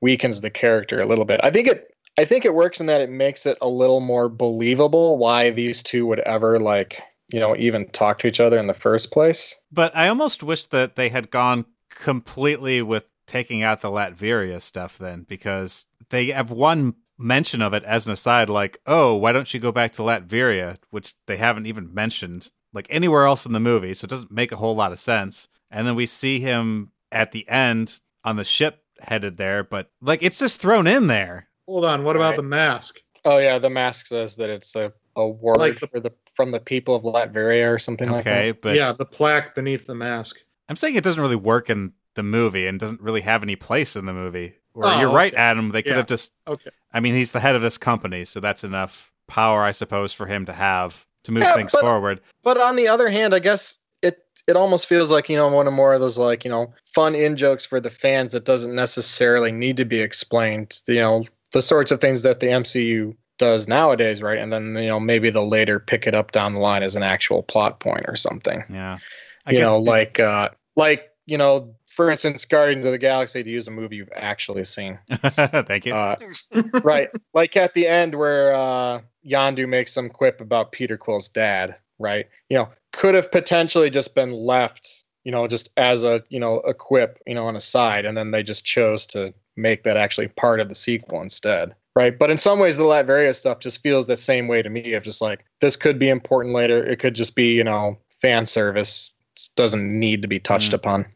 [0.00, 1.40] weakens the character a little bit.
[1.42, 4.28] I think it I think it works in that it makes it a little more
[4.28, 8.66] believable why these two would ever like you know even talk to each other in
[8.66, 9.54] the first place.
[9.72, 14.98] But I almost wish that they had gone completely with taking out the Latveria stuff
[14.98, 19.52] then, because they have one mention of it as an aside, like, oh, why don't
[19.52, 23.60] you go back to Latveria, which they haven't even mentioned like anywhere else in the
[23.60, 25.48] movie, so it doesn't make a whole lot of sense.
[25.70, 30.22] And then we see him at the end on the ship headed there, but like
[30.22, 31.48] it's just thrown in there.
[31.66, 32.36] Hold on, what about Right.
[32.36, 33.00] the mask?
[33.24, 36.50] Oh yeah, the mask says that it's a, a word Like the- for the from
[36.52, 38.30] the people of Latveria or something like that.
[38.38, 40.38] Okay, but yeah, the plaque beneath the mask.
[40.68, 43.96] I'm saying it doesn't really work in the movie and doesn't really have any place
[43.96, 44.54] in the movie.
[44.74, 45.40] Or Oh, you're right, okay.
[45.42, 45.70] Adam.
[45.70, 45.96] They could Yeah.
[45.96, 46.32] have just.
[46.46, 46.70] Okay.
[46.92, 50.26] I mean, he's the head of this company, so that's enough power, I suppose, for
[50.26, 52.20] him to have to move Yeah, things but- forward.
[52.42, 55.66] But on the other hand, I guess it it almost feels like you know one
[55.66, 58.74] of more of those like you know fun in jokes for the fans that doesn't
[58.74, 60.80] necessarily need to be explained.
[60.86, 64.38] You know the sorts of things that the MCU does nowadays, right?
[64.38, 67.02] And then you know maybe they'll later pick it up down the line as an
[67.02, 68.62] actual plot point or something.
[68.70, 68.98] Yeah.
[69.46, 73.50] I you know, like uh like you know, for instance, Guardians of the Galaxy, to
[73.50, 74.98] use a movie you've actually seen.
[75.12, 75.94] Thank you.
[75.94, 76.16] Uh,
[76.82, 77.10] right.
[77.34, 82.26] Like at the end where uh, Yondu makes some quip about Peter Quill's dad, right?
[82.48, 86.60] You know, could have potentially just been left, you know, just as a, you know,
[86.60, 88.06] a quip, you know, on a side.
[88.06, 91.74] And then they just chose to make that actually part of the sequel instead.
[91.94, 92.18] Right.
[92.18, 95.02] But in some ways, the Latveria stuff just feels the same way to me of
[95.04, 96.82] just like, this could be important later.
[96.82, 99.10] It could just be, you know, fan service.
[99.36, 100.74] It doesn't need to be touched Mm.
[100.76, 101.06] upon.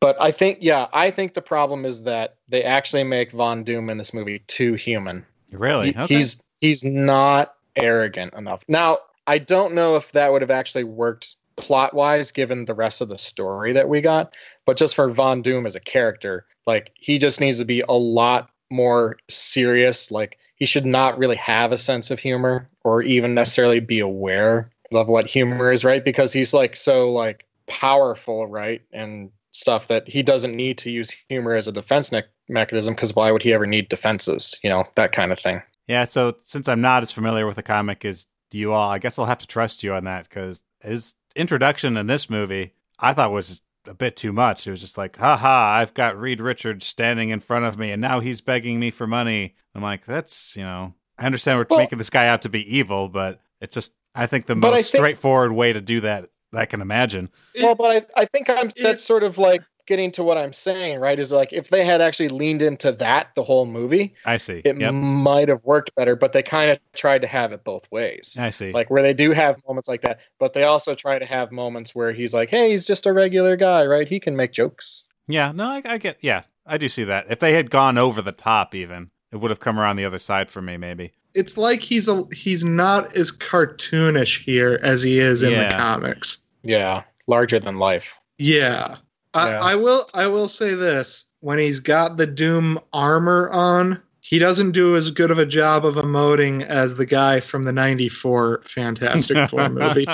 [0.00, 3.88] But I think, yeah, I think the problem is that they actually make Von Doom
[3.90, 5.24] in this movie too human.
[5.52, 5.92] really?
[5.92, 6.14] He- Okay.
[6.16, 8.62] He's he's not arrogant enough.
[8.68, 13.00] Now, I don't know if that would have actually worked plot wise given the rest
[13.00, 14.34] of the story that we got,
[14.66, 17.94] but just for Von Doom as a character, like he just needs to be a
[17.94, 20.10] lot more serious.
[20.10, 24.68] Like he should not really have a sense of humor or even necessarily be aware
[24.92, 26.04] of what humor is, right?
[26.04, 28.82] Because he's like so like powerful, right?
[28.92, 33.14] And stuff that he doesn't need to use humor as a defense ne- mechanism because
[33.14, 34.54] why would he ever need defenses?
[34.62, 35.62] You know, that kind of thing.
[35.88, 39.18] Yeah, so since I'm not as familiar with the comic as you all, I guess
[39.18, 43.32] I'll have to trust you on that because his introduction in this movie I thought
[43.32, 44.66] was a bit too much.
[44.66, 48.00] It was just like, haha, I've got Reed Richards standing in front of me and
[48.00, 49.54] now he's begging me for money.
[49.74, 52.76] I'm like, that's, you know, I understand we're Well- making this guy out to be
[52.76, 56.66] evil, but it's just, I think the most think- straightforward way to do that I
[56.66, 57.28] can imagine.
[57.62, 61.00] well, but I, I think I'm that's sort of like getting to what I'm saying,
[61.00, 61.18] right?
[61.18, 64.62] Is like if they had actually leaned into that the whole movie, I see.
[64.64, 64.92] it yep.
[64.92, 68.36] might have worked better, but they kind of tried to have it both ways.
[68.38, 68.72] I see.
[68.72, 71.94] Like where they do have moments like that, but they also try to have moments
[71.94, 74.08] where he's like, "Hey, he's just a regular guy, right?
[74.08, 76.18] He can make jokes." Yeah, no, I, I get.
[76.20, 77.26] Yeah, I do see that.
[77.30, 80.18] If they had gone over the top, even it would have come around the other
[80.18, 80.76] side for me.
[80.76, 81.12] Maybe.
[81.36, 85.70] It's like he's a he's not as cartoonish here as he is in Yeah.
[85.72, 86.44] the comics.
[86.62, 88.18] Yeah, larger than life.
[88.38, 88.96] Yeah.
[89.34, 89.60] I, Yeah.
[89.60, 91.26] I will I will say this.
[91.40, 95.84] When he's got the Doom armor on, he doesn't do as good of a job
[95.84, 100.06] of emoting as the guy from the 94 Fantastic Four movie.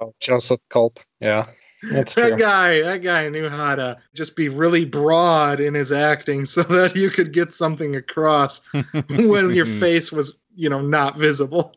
[0.00, 0.98] Oh, Joseph Culp.
[1.20, 1.44] Yeah,
[1.92, 2.30] that's true.
[2.30, 6.62] That guy, that guy knew how to just be really broad in his acting so
[6.74, 8.60] that you could get something across
[9.18, 11.74] when your face was, you know, not visible.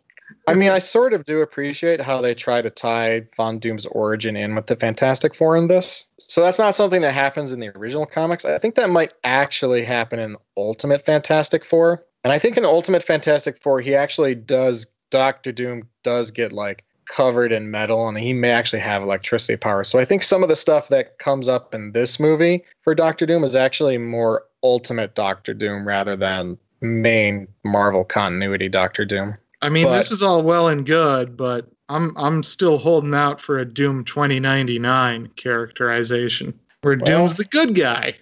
[0.47, 4.35] I mean, I sort of do appreciate how they try to tie Von Doom's origin
[4.35, 6.05] in with the Fantastic Four in this.
[6.17, 8.45] So that's not something that happens in the original comics.
[8.45, 12.03] I think that might actually happen in Ultimate Fantastic Four.
[12.23, 16.83] And I think in Ultimate Fantastic Four, he actually does, Doctor Doom does get like
[17.05, 19.83] covered in metal and he may actually have electricity power.
[19.83, 23.27] So I think some of the stuff that comes up in this movie for Doctor
[23.27, 29.35] Doom is actually more Ultimate Doctor Doom rather than main Marvel continuity Doctor Doom.
[29.61, 33.39] I mean, But- this is all well and good, but I'm I'm still holding out
[33.41, 38.15] for a Doom 2099 characterization where Well- Doom's the good guy.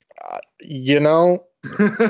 [0.61, 1.43] You know,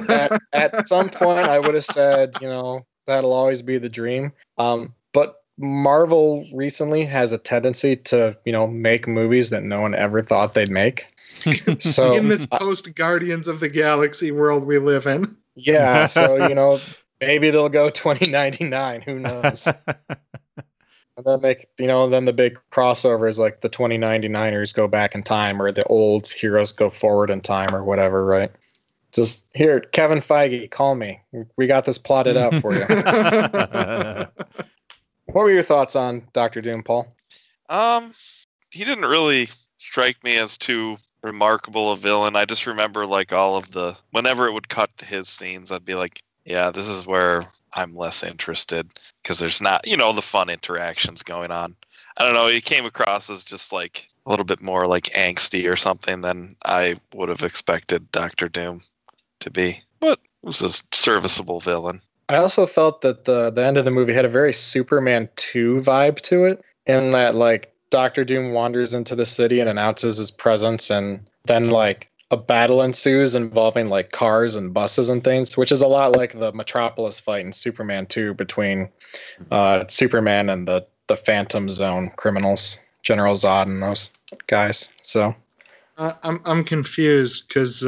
[0.08, 4.32] at, at some point I would have said, you know, that'll always be the dream.
[4.58, 9.96] Um, but Marvel recently has a tendency to, you know, make movies that no one
[9.96, 11.08] ever thought they'd make.
[11.80, 15.36] So in this uh, post Guardians of the Galaxy world we live in.
[15.56, 16.80] Yeah, so you know,
[17.20, 19.02] maybe they'll go 2099.
[19.02, 19.68] Who knows?
[21.16, 25.13] And then they, you know, then the big crossover is like the 2099ers go back
[25.13, 28.52] in time, or the old heroes go forward in time, or whatever, right?
[29.12, 31.22] Just here, Kevin Feige, call me.
[31.56, 32.84] We got this plotted out for you.
[35.26, 37.16] what were your thoughts on Doctor Doom, Paul?
[37.70, 38.12] Um,
[38.72, 42.36] he didn't really strike me as too remarkable a villain.
[42.36, 45.86] I just remember like all of the whenever it would cut to his scenes, I'd
[45.86, 48.88] be like, yeah, this is where I'm less interested
[49.21, 51.75] because there's not, you know, the fun interactions going on.
[52.17, 52.47] I don't know.
[52.47, 56.55] He came across as just like a little bit more like angsty or something than
[56.65, 58.81] I would have expected Doctor Doom
[59.39, 59.81] to be.
[59.99, 62.01] But it was a serviceable villain.
[62.30, 65.82] I also felt that the the end of the movie had a very Superman 2
[65.82, 70.32] vibe to it, in that like Doctor Doom wanders into the city and announces his
[70.32, 75.72] presence, and then like a battle ensues involving like cars and buses and things, which
[75.72, 78.89] is a lot like the Metropolis fight in Superman 2 between
[79.52, 84.10] uh, Superman and the the Phantom Zone criminals, General Zod and those
[84.48, 84.91] guys.
[85.04, 85.36] So
[86.00, 87.82] Uh, I'm I'm confused because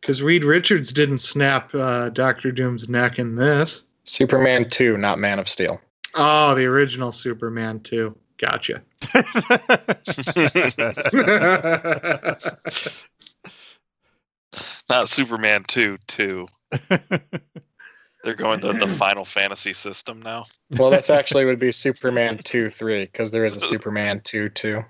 [0.00, 3.82] because Reed Richards didn't snap uh, Doctor Doom's neck in this.
[4.04, 5.80] Superman 2, not Man of Steel.
[6.14, 8.16] Oh, the original Superman too.
[8.42, 8.82] Gotcha.
[14.90, 16.48] Not Superman 2, 2.
[18.24, 20.46] They're going to the Final Fantasy system now.
[20.76, 24.76] Well, that's actually would be Superman 2 3 because there is a Superman 2 2.
[24.76, 24.84] Oh,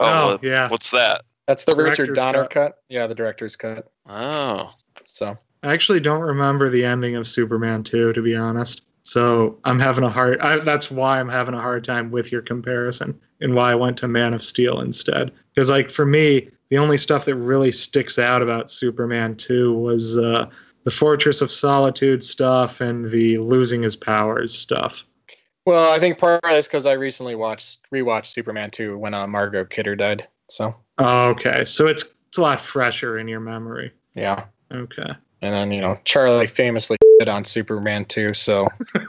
[0.00, 0.68] oh what- yeah.
[0.68, 1.22] what's that?
[1.46, 2.50] That's the Richard Donner cut.
[2.50, 2.82] cut.
[2.88, 3.92] Yeah, the director's cut.
[4.06, 4.74] Oh.
[5.04, 8.82] So I actually don't remember the ending of Superman 2, to be honest.
[9.04, 10.40] So I'm having a hard.
[10.40, 13.98] I, that's why I'm having a hard time with your comparison, and why I went
[13.98, 15.30] to Man of Steel instead.
[15.54, 20.16] Because like for me, the only stuff that really sticks out about Superman 2 was
[20.16, 20.46] uh,
[20.84, 25.04] the Fortress of Solitude stuff and the losing his powers stuff.
[25.66, 29.26] Well, I think part of it's because I recently watched rewatched Superman 2 when uh,
[29.26, 30.26] Margot Kidder died.
[30.48, 33.92] So Oh, okay, so it's it's a lot fresher in your memory.
[34.14, 35.12] yeah, Okay.
[35.42, 38.34] and then you know Charlie famously shit on Superman 2.
[38.34, 38.68] So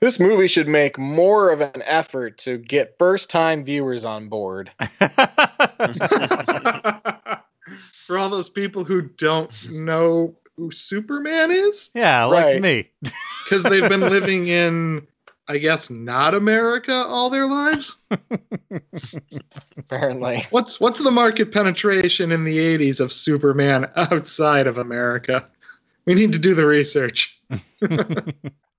[0.00, 4.70] this movie should make more of an effort to get first time viewers on board.
[8.06, 12.60] For all those people who don't know who Superman is, yeah, like Right.
[12.60, 12.90] me.
[13.44, 15.06] because they've been living in,
[15.48, 17.98] I guess, not America all their lives.
[19.78, 25.48] Apparently, What's what's the market penetration in the '80s of Superman outside of America?
[26.06, 27.40] We need to do the research.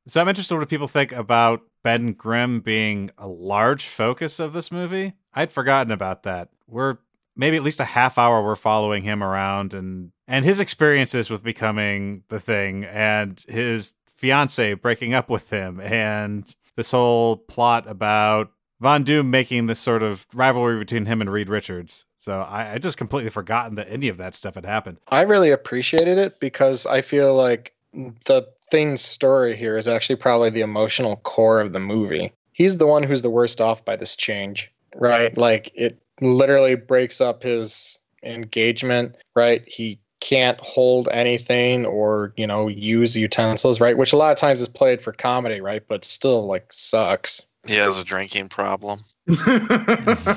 [0.05, 4.69] So I'm interested what people think about Ben Grimm being a large focus of this
[4.69, 5.13] movie.
[5.33, 6.49] I'd forgotten about that.
[6.67, 6.97] We're
[7.37, 11.41] maybe at least a half hour we're following him around and and his experiences with
[11.41, 18.49] becoming the thing and his fiance breaking up with him and this whole plot about
[18.79, 22.05] Von Doom making this sort of rivalry between him and Reed Richards.
[22.17, 24.99] So I, I just completely forgotten that any of that stuff had happened.
[25.09, 30.51] I really appreciated it because I feel like the thing's story here is actually probably
[30.51, 32.31] the emotional core of the movie.
[32.53, 35.37] He's the one who's the worst off by this change, right?
[35.37, 39.63] Like it literally breaks up his engagement, right?
[39.67, 43.97] He can't hold anything or, you know, use utensils, right?
[43.97, 45.83] Which a lot of times is played for comedy, right?
[45.85, 47.45] But still like sucks.
[47.67, 49.01] He has a drinking problem.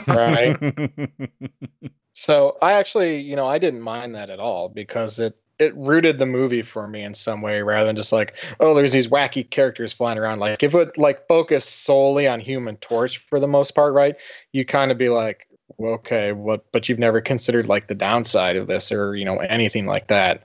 [0.08, 0.56] Right.
[2.18, 6.18] So I actually, you know, I didn't mind that at all because it it rooted
[6.18, 9.48] the movie for me in some way rather than just like, oh, there's these wacky
[9.48, 10.38] characters flying around.
[10.38, 14.16] Like if it like focused solely on Human Torch for the most part, right?
[14.52, 16.64] You kind of be like, well, okay, what?
[16.72, 20.44] But you've never considered like the downside of this or you know anything like that.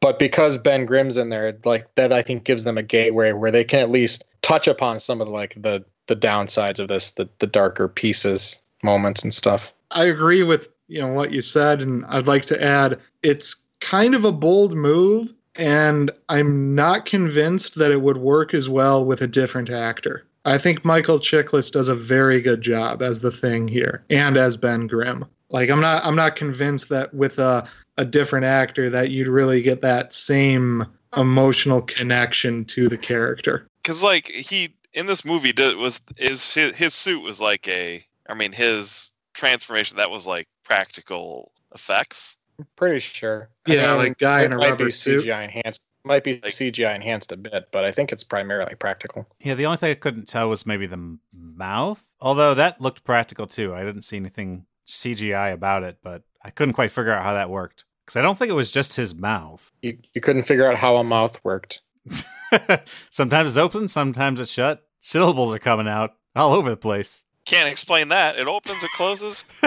[0.00, 3.50] But because Ben Grimm's in there, like that, I think gives them a gateway where
[3.50, 7.28] they can at least touch upon some of like the the downsides of this, the
[7.38, 9.72] the darker pieces, moments, and stuff.
[9.90, 14.14] I agree with you know what you said, and I'd like to add it's kind
[14.14, 19.20] of a bold move, and I'm not convinced that it would work as well with
[19.20, 20.24] a different actor.
[20.44, 24.56] I think Michael Chiklis does a very good job as the thing here and as
[24.56, 25.24] Ben Grimm.
[25.50, 27.68] Like I'm not I'm not convinced that with a
[27.98, 30.86] a different actor that you'd really get that same
[31.16, 33.66] emotional connection to the character.
[33.82, 38.02] Because like he in this movie did was is his, his suit was like a
[38.28, 42.36] I mean his transformation that was like practical effects.
[42.76, 43.48] Pretty sure.
[43.66, 45.24] Yeah, like guy in a might rubber suit.
[45.24, 45.86] CGI enhanced.
[46.04, 49.26] Might be Like- CGI enhanced a bit, but I think it's primarily practical.
[49.40, 53.46] Yeah, the only thing I couldn't tell was maybe the mouth, although that looked practical
[53.46, 53.74] too.
[53.74, 57.50] I didn't see anything CGI about it, but I couldn't quite figure out how that
[57.50, 59.70] worked because I don't think it was just his mouth.
[59.82, 61.82] You you couldn't figure out how a mouth worked.
[63.10, 64.86] sometimes it's open, sometimes it's shut.
[65.00, 67.24] Syllables are coming out all over the place.
[67.46, 68.38] Can't explain that.
[68.38, 69.44] It opens, it closes.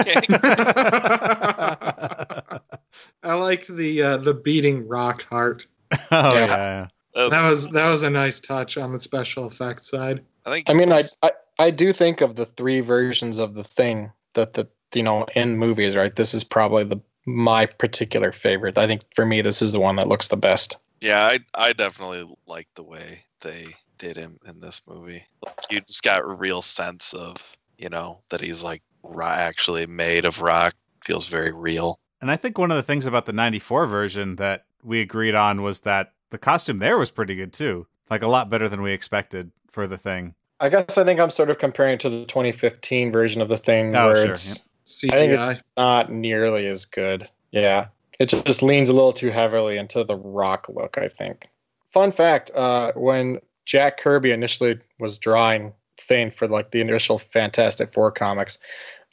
[3.22, 5.66] I liked the uh, the beating rock heart.
[6.10, 6.46] oh Yeah.
[6.46, 6.86] yeah.
[7.14, 10.24] That's- That was that was a nice touch on the special effects side.
[10.46, 10.68] I think.
[10.70, 14.54] I mean, I, I I do think of the three versions of the thing that
[14.54, 16.14] the you know in movies, right?
[16.14, 18.76] This is probably the my particular favorite.
[18.76, 20.76] I think for me, this is the one that looks the best.
[21.00, 23.66] Yeah, I I definitely like the way they
[23.98, 25.24] did him in this movie.
[25.46, 29.86] Like, you just got a real sense of you know that he's like ro- actually
[29.86, 30.74] made of rock.
[31.04, 31.96] Feels very real.
[32.20, 35.62] And I think one of the things about the 94 version that we agreed on
[35.62, 37.86] was that the costume there was pretty good too.
[38.10, 40.34] Like a lot better than we expected for the thing.
[40.60, 43.58] I guess I think I'm sort of comparing it to the 2015 version of the
[43.58, 45.12] thing, Oh, where sure, it's CGI.
[45.12, 47.28] I think it's not nearly as good.
[47.50, 47.88] Yeah.
[48.20, 51.48] It just leans a little too heavily into the rock look, I think.
[51.92, 57.92] Fun fact, uh, when Jack Kirby initially was drawing Thane for like the initial Fantastic
[57.92, 58.58] Four comics,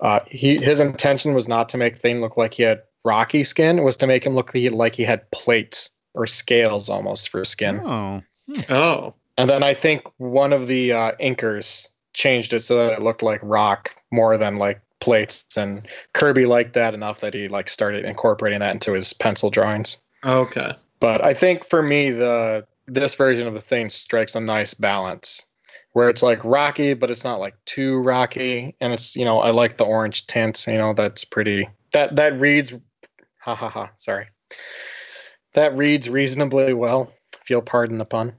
[0.01, 3.83] uh, he his intention was not to make Thane look like he had rocky skin,
[3.83, 7.43] was to make him look like he, like he had plates or scales almost for
[7.45, 7.79] skin.
[7.79, 8.21] Oh.
[8.69, 13.01] oh, And then I think one of the uh, inkers changed it so that it
[13.01, 15.45] looked like rock more than like plates.
[15.57, 19.97] And Kirby liked that enough that he like started incorporating that into his pencil drawings.
[20.23, 20.73] okay.
[20.99, 25.45] But I think for me, the this version of the thing strikes a nice balance
[25.93, 29.51] where it's like rocky, but it's not like too rocky, and it's you know I
[29.51, 30.65] like the orange tint.
[30.67, 31.67] You know that's pretty.
[31.93, 32.73] That that reads,
[33.41, 33.91] ha ha ha.
[33.97, 34.27] Sorry,
[35.53, 37.11] that reads reasonably well.
[37.41, 38.35] If you'll pardon the pun.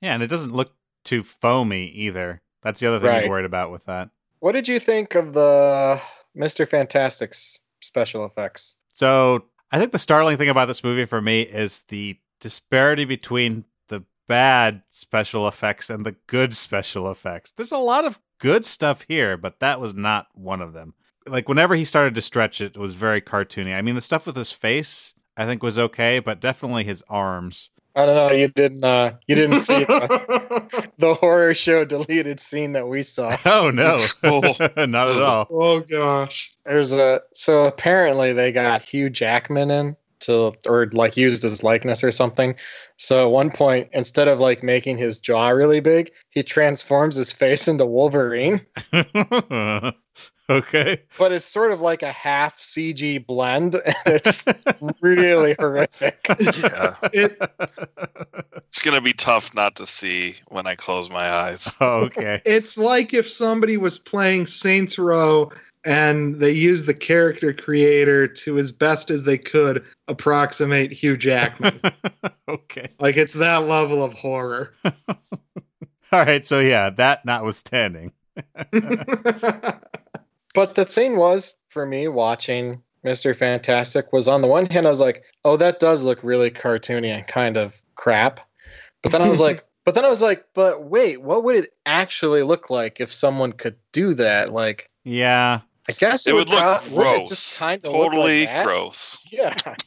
[0.00, 0.74] Yeah, and it doesn't look
[1.04, 2.42] too foamy either.
[2.62, 3.24] That's the other thing Right.
[3.24, 4.10] I'm worried about with that.
[4.40, 6.00] What did you think of the
[6.34, 8.76] Mister Fantastic's special effects?
[8.92, 13.64] So I think the startling thing about this movie for me is the disparity between
[13.88, 17.52] the bad special effects and the good special effects.
[17.52, 20.94] There's a lot of good stuff here, but that was not one of them.
[21.26, 23.74] Like whenever he started to stretch it, it was very cartoony.
[23.74, 27.70] I mean, the stuff with his face I think was okay, but definitely his arms.
[27.96, 28.30] I don't know.
[28.30, 28.84] You didn't.
[28.84, 33.36] Uh, you didn't see the, the horror show deleted scene that we saw.
[33.44, 34.54] Oh no, Oh.
[34.86, 35.46] not at all.
[35.50, 36.52] oh gosh.
[36.64, 42.04] There's a so apparently they got Hugh Jackman in to or like used his likeness
[42.04, 42.54] or something.
[42.96, 47.32] So at one point, instead of like making his jaw really big, he transforms his
[47.32, 48.60] face into Wolverine.
[50.50, 51.02] okay.
[51.18, 54.44] But it's sort of like a half CG blend, and it's
[55.00, 56.18] really horrific.
[56.28, 56.96] Yeah.
[57.12, 57.40] It
[58.68, 61.76] It's gonna be tough not to see when I close my eyes.
[61.80, 62.42] okay.
[62.44, 65.50] it's like if somebody was playing Saints Row
[65.84, 71.80] and they used the character creator to as best as they could approximate Hugh Jackman.
[72.48, 72.88] okay.
[72.98, 74.74] like it's that level of horror.
[74.84, 76.44] All right.
[76.44, 78.12] So yeah, that notwithstanding.
[80.54, 83.36] But the thing was for me watching Mr.
[83.36, 87.08] Fantastic was on the one hand I was like, oh, that does look really cartoony
[87.08, 88.40] and kind of crap.
[89.02, 91.72] But then I was like, but then I was like, but wait, what would it
[91.86, 94.50] actually look like if someone could do that?
[94.50, 95.60] Like, Yeah.
[95.90, 97.28] I guess It would look prob- would gross.
[97.28, 99.18] just kind of Totally look like gross.
[99.30, 99.56] Yeah,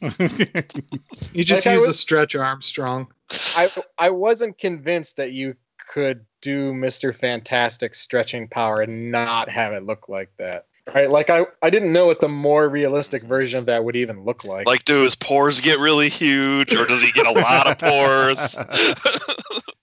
[1.32, 3.08] you just Like I use was- the stretch Armstrong.
[3.56, 5.56] I I wasn't convinced that you
[5.90, 7.14] could do Mr.
[7.14, 10.66] Fantastic stretching power and not have it look like that.
[10.94, 11.08] Right?
[11.10, 14.44] Like I, I didn't know what the more realistic version of that would even look
[14.44, 14.66] like.
[14.66, 18.58] Like, do his pores get really huge, or does he get a lot of pores?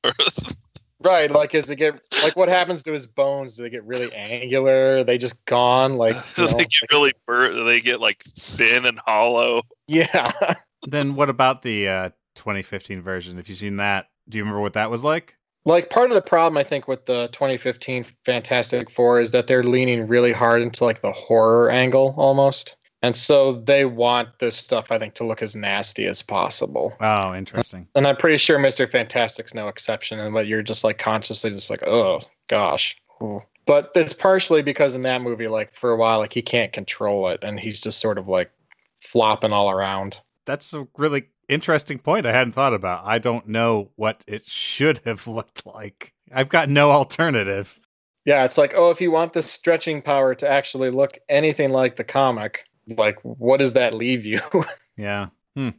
[1.03, 3.55] right, like is it get like what happens to his bones?
[3.55, 4.97] Do they get really angular?
[4.97, 5.97] Are they just gone?
[5.97, 7.55] Like do know, they get really burnt?
[7.55, 9.63] Do they get like thin and hollow?
[9.87, 10.31] yeah.
[10.87, 13.37] then what about the uh, 2015 version?
[13.39, 15.35] If you've seen that, do you remember what that was like?
[15.65, 19.63] like part of the problem I think with the 2015 Fantastic Four is that they're
[19.63, 22.77] leaning really hard into like the horror angle almost.
[23.03, 26.95] And so they want this stuff I think to look as nasty as possible.
[26.99, 27.87] Oh, interesting.
[27.95, 28.89] And I'm pretty sure Mr.
[28.89, 33.41] Fantastic's no exception and but you're just like consciously just like, "Oh, gosh." Ooh.
[33.65, 37.27] But it's partially because in that movie like for a while like he can't control
[37.27, 38.51] it and he's just sort of like
[38.99, 40.21] flopping all around.
[40.45, 43.03] That's a really interesting point I hadn't thought about.
[43.05, 46.13] I don't know what it should have looked like.
[46.33, 47.79] I've got no alternative.
[48.25, 51.95] Yeah, it's like, oh, if you want the stretching power to actually look anything like
[51.95, 54.39] the comic, like what does that leave you?
[54.97, 55.29] Yeah.
[55.55, 55.69] Hmm.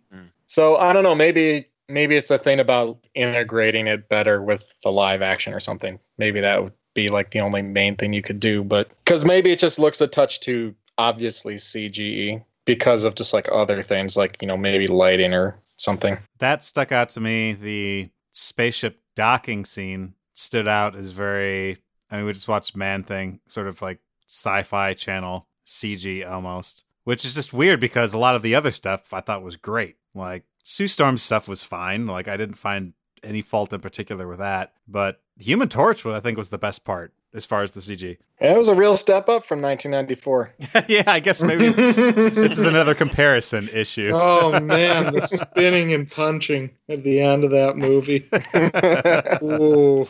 [0.47, 4.91] so I don't know, maybe maybe it's a thing about integrating it better with the
[4.91, 5.99] live action or something.
[6.19, 9.53] Maybe that would be like the only main thing you could do, but cuz maybe
[9.53, 14.41] it just looks a touch too obviously CGE because of just like other things like,
[14.41, 16.19] you know, maybe lighting or something.
[16.39, 17.55] That stuck out to me.
[17.55, 21.79] The spaceship docking scene stood out as very.
[22.11, 26.85] I mean, we just watched Man Thing, sort of like sci fi channel CG almost,
[27.05, 29.97] which is just weird because a lot of the other stuff I thought was great.
[30.15, 32.07] Like Sue Storm's stuff was fine.
[32.07, 32.93] Like I didn't find
[33.23, 34.73] any fault in particular with that.
[34.89, 38.19] But Human Torch, what I think was the best part as far as the CG.
[38.41, 40.53] Yeah, it was a real step up from 1994.
[40.89, 44.11] yeah, I guess maybe this is another comparison issue.
[44.13, 48.29] Oh man, the spinning and punching at the end of that movie.
[49.43, 50.07] Ooh.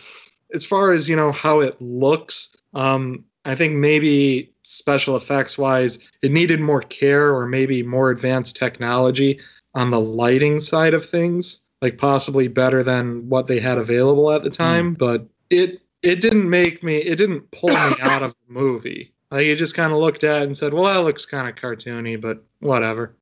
[0.55, 5.99] As far as you know how it looks, um, I think maybe special effects wise,
[6.23, 9.41] it needed more care or maybe more advanced technology
[9.75, 14.43] on the lighting side of things, like possibly better than what they had available at
[14.43, 14.57] the mm.
[14.57, 14.95] time.
[14.95, 19.13] But it it didn't make me, it didn't pull me out of the movie.
[19.31, 21.55] Like you just kind of looked at it and said, "Well, that looks kind of
[21.55, 23.17] cartoony, but whatever."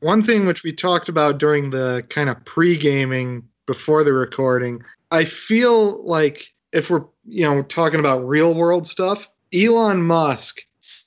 [0.00, 4.82] One thing which we talked about during the kind of pre-gaming before the recording,
[5.12, 10.62] I feel like if we're, you know, talking about real world stuff, Elon Musk,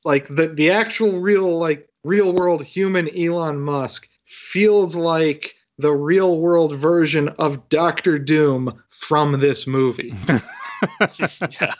[0.05, 6.39] like the the actual real like real world human Elon Musk feels like the real
[6.39, 10.15] world version of Doctor Doom from this movie.
[10.29, 11.73] yeah.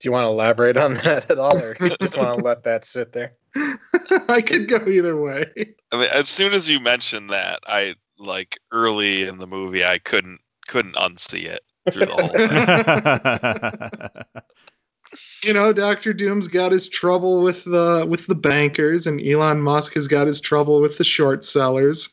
[0.00, 2.62] Do you want to elaborate on that at all or you just want to let
[2.62, 3.34] that sit there?
[4.28, 5.46] I could go either way.
[5.90, 9.98] I mean, as soon as you mentioned that, I like early in the movie, I
[9.98, 11.62] couldn't couldn't unsee it.
[11.90, 12.28] through the whole
[14.12, 14.42] thing.
[15.44, 19.94] you know, Doctor Doom's got his trouble with the with the bankers, and Elon Musk
[19.94, 22.10] has got his trouble with the short sellers.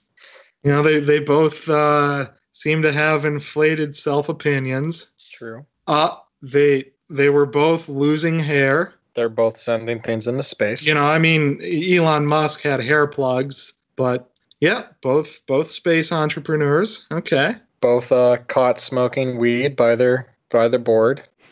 [0.63, 5.07] You know, they they both uh, seem to have inflated self opinions.
[5.33, 5.65] True.
[5.87, 8.93] Uh they they were both losing hair.
[9.15, 10.85] They're both sending things into space.
[10.85, 14.29] You know, I mean, Elon Musk had hair plugs, but
[14.59, 17.05] yeah, both both space entrepreneurs.
[17.11, 17.55] Okay.
[17.81, 21.21] both uh, caught smoking weed by their by their board.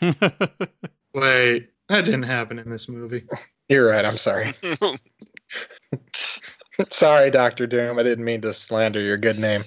[1.14, 3.24] Wait, that didn't happen in this movie.
[3.68, 4.04] You're right.
[4.04, 4.52] I'm sorry.
[6.90, 7.98] sorry, Doctor Doom.
[7.98, 9.64] I didn't mean to slander your good name.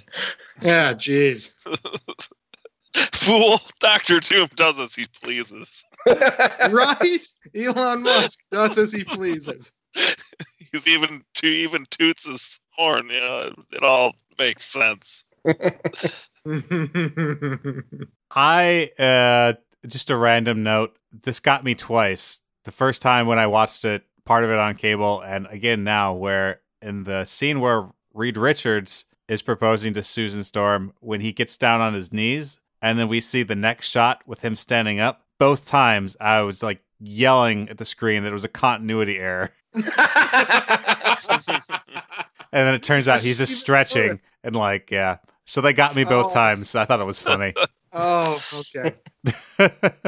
[0.61, 1.53] Yeah, jeez.
[3.13, 5.83] Fool, Doctor Doom does as he pleases.
[6.05, 7.25] Right?
[7.55, 9.71] Elon Musk does as he pleases.
[10.71, 13.09] He's even to even toots his horn.
[13.09, 15.25] You know, it, it all makes sense.
[18.31, 19.53] I uh
[19.85, 20.97] just a random note.
[21.23, 22.41] This got me twice.
[22.63, 26.13] The first time when I watched it, part of it on cable, and again now,
[26.13, 31.57] where in the scene where Reed Richards is proposing to Susan Storm, when he gets
[31.57, 35.25] down on his knees, and then we see the next shot with him standing up.
[35.39, 39.51] Both times, I was like yelling at the screen that it was a continuity error,
[39.73, 39.83] and
[42.51, 45.17] then it turns out he's just stretching and like yeah.
[45.45, 46.33] So they got me both Oh.
[46.33, 46.75] times.
[46.75, 47.53] I thought it was funny.
[47.93, 48.41] oh,
[48.75, 48.93] okay.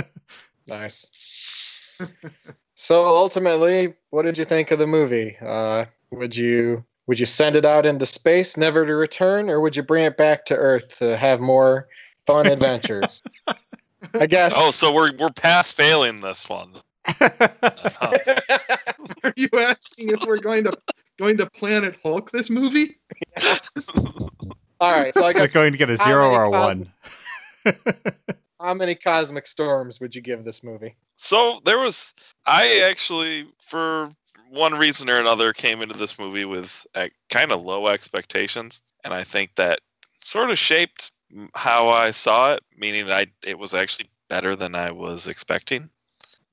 [0.68, 1.10] nice.
[2.76, 5.38] so ultimately, what did you think of the movie?
[5.42, 9.76] Uh, would you would you send it out into space, never to return, or would
[9.76, 11.88] you bring it back to Earth to have more
[12.26, 13.24] fun adventures?
[14.14, 14.54] I guess.
[14.56, 16.76] Oh, so we're we're past failing this one.
[17.20, 17.30] Uh,
[19.24, 20.74] Are you asking if we're going to
[21.18, 22.98] going to Planet Hulk this movie?
[24.80, 25.14] All right.
[25.14, 26.92] So I Is it guess going to get a zero or a one?
[28.60, 30.96] How many cosmic storms would you give this movie?
[31.16, 32.14] So there was
[32.46, 34.12] I actually for
[34.50, 39.14] one reason or another came into this movie with uh, kind of low expectations and
[39.14, 39.80] I think that
[40.20, 41.12] sort of shaped
[41.54, 45.90] how I saw it meaning I it was actually better than I was expecting.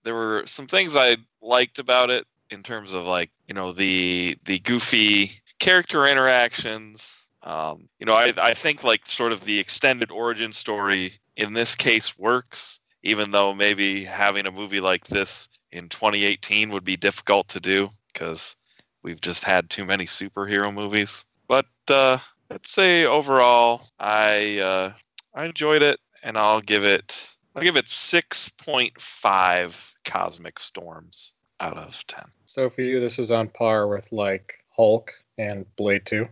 [0.03, 4.37] There were some things I liked about it in terms of like, you know, the
[4.45, 10.11] the goofy character interactions um, you know, I, I think like sort of the extended
[10.11, 15.89] origin story in this case works, even though maybe having a movie like this in
[15.89, 18.57] 2018 would be difficult to do because
[19.05, 21.25] we've just had too many superhero movies.
[21.47, 22.19] But uh,
[22.51, 24.93] I'd say overall, I uh,
[25.33, 32.05] I enjoyed it, and I'll give it I'll give it 6.5 cosmic storms out of
[32.09, 32.25] 10.
[32.45, 36.29] So for you, this is on par with like Hulk and Blade Two.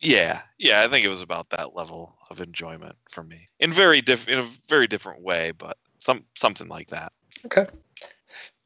[0.00, 4.00] Yeah, yeah, I think it was about that level of enjoyment for me in very
[4.00, 7.12] diff- in a very different way, but some something like that.
[7.46, 7.66] Okay.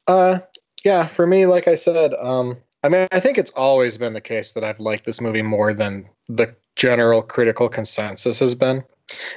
[0.07, 0.39] Uh,
[0.83, 4.21] yeah, for me, like I said, um, I mean, I think it's always been the
[4.21, 8.83] case that I've liked this movie more than the general critical consensus has been.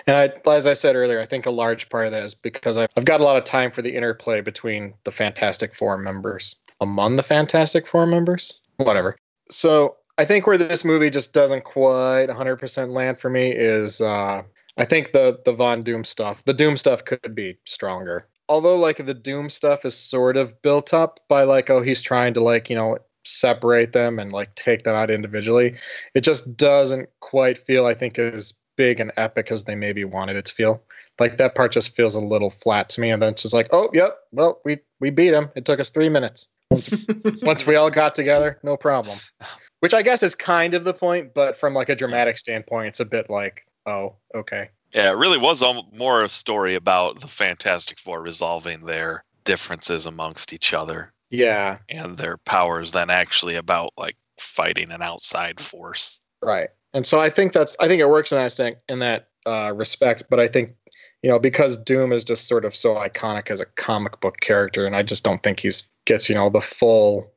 [0.07, 2.79] And I, as I said earlier, I think a large part of that is because
[2.79, 6.57] I've, I've got a lot of time for the interplay between the Fantastic Four members,
[6.81, 9.17] among the Fantastic Four members, whatever.
[9.51, 14.43] So I think where this movie just doesn't quite 100% land for me is uh,
[14.77, 18.27] I think the the Von Doom stuff, the Doom stuff could be stronger.
[18.49, 22.35] Although like the Doom stuff is sort of built up by like oh he's trying
[22.35, 25.77] to like you know separate them and like take them out individually.
[26.15, 30.37] It just doesn't quite feel I think as big and epic as they maybe wanted
[30.37, 30.83] it to feel.
[31.21, 33.69] Like that part just feels a little flat to me, and then it's just like
[33.73, 35.51] oh yep well we we beat him.
[35.57, 36.49] It took us three minutes.
[36.71, 37.07] Once
[37.43, 39.19] once we all got together, no problem.
[39.85, 43.01] Which I guess is kind of the point, but from like a dramatic standpoint, it's
[43.01, 44.71] a bit like, oh, okay.
[44.95, 45.63] Yeah, it really was
[45.93, 52.17] more a story about the Fantastic Four resolving their differences amongst each other Yeah, and
[52.17, 56.19] their powers than actually about like fighting an outside force.
[56.41, 56.71] right.
[56.95, 60.25] And so I think that's I think it works in that in that uh, respect,
[60.31, 60.75] but I think
[61.23, 64.87] you know because Doom is just sort of so iconic as a comic book character,
[64.87, 67.31] and I just don't think he's gets you know the full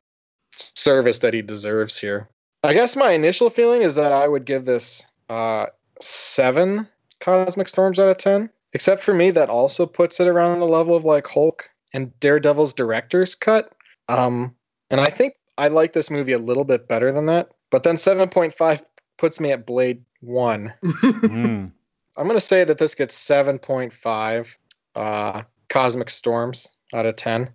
[0.56, 2.26] service that he deserves here.
[2.64, 5.66] I guess my initial feeling is that I would give this uh,
[6.00, 6.88] seven
[7.20, 8.50] cosmic storms out of ten.
[8.74, 12.74] Except for me, that also puts it around the level of like Hulk and Daredevil's
[12.74, 13.72] director's cut.
[14.08, 14.54] Um,
[14.90, 17.50] and I think I like this movie a little bit better than that.
[17.70, 18.82] But then seven point five
[19.16, 20.72] puts me at Blade One.
[20.82, 21.72] Mm.
[22.16, 24.58] I'm gonna say that this gets seven point five
[24.96, 27.48] uh, cosmic storms out of ten,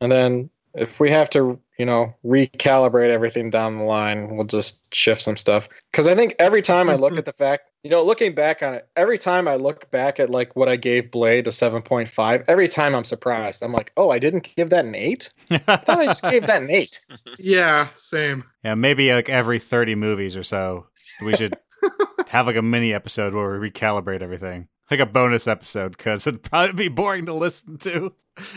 [0.00, 4.94] and then if we have to, you know, recalibrate everything down the line, we'll just
[4.94, 5.68] shift some stuff.
[5.90, 8.74] Because I think every time I look at the fact You know, looking back on
[8.74, 12.68] it, every time I look back at like what I gave Blade a 7.5, every
[12.68, 13.62] time I'm surprised.
[13.62, 15.32] I'm like, oh, I didn't give that an eight?
[15.50, 17.00] I thought I just gave that an eight.
[17.38, 18.44] Yeah, same.
[18.62, 20.86] yeah, maybe like every 30 movies or so,
[21.22, 21.56] we should
[22.28, 24.68] have like a mini episode where we recalibrate everything.
[24.90, 28.12] Like a bonus episode, because it'd probably be boring to listen to.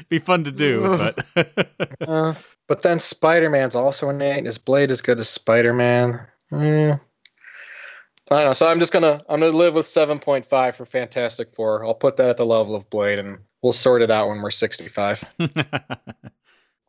[0.10, 1.16] be fun to do, Ugh.
[1.36, 2.34] but Uh,
[2.68, 4.46] but then Spider Man's also an eight.
[4.46, 6.20] Is Blade as good as Spider Man?
[6.50, 6.92] Hmm.
[8.32, 8.54] I don't know.
[8.54, 11.86] So I'm just gonna I'm gonna live with 7.5 for Fantastic Four.
[11.86, 14.52] I'll put that at the level of Blade, and we'll sort it out when we're
[14.52, 15.24] 65.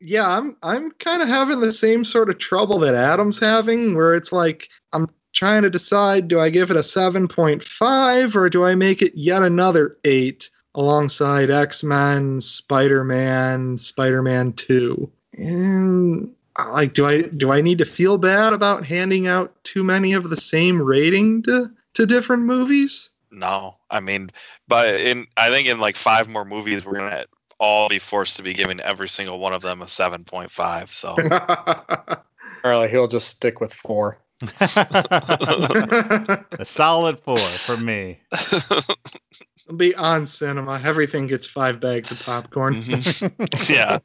[0.06, 4.12] Yeah, I'm I'm kind of having the same sort of trouble that Adam's having, where
[4.12, 8.74] it's like I'm trying to decide: do I give it a 7.5 or do I
[8.74, 15.10] make it yet another eight alongside X Men, Spider Man, Spider Man Two?
[15.36, 19.82] And uh, like, do I do I need to feel bad about handing out too
[19.82, 23.10] many of the same rating to to different movies?
[23.30, 24.30] No, I mean,
[24.68, 27.24] but in I think in like five more movies, we're gonna
[27.58, 30.92] all be forced to be giving every single one of them a seven point five.
[30.92, 31.16] So
[32.64, 34.18] Or he'll just stick with four.
[34.60, 38.20] a solid four for me.
[39.76, 40.80] Be on cinema.
[40.82, 42.74] Everything gets five bags of popcorn.
[42.74, 43.68] Mhm.
[43.70, 43.98] yeah,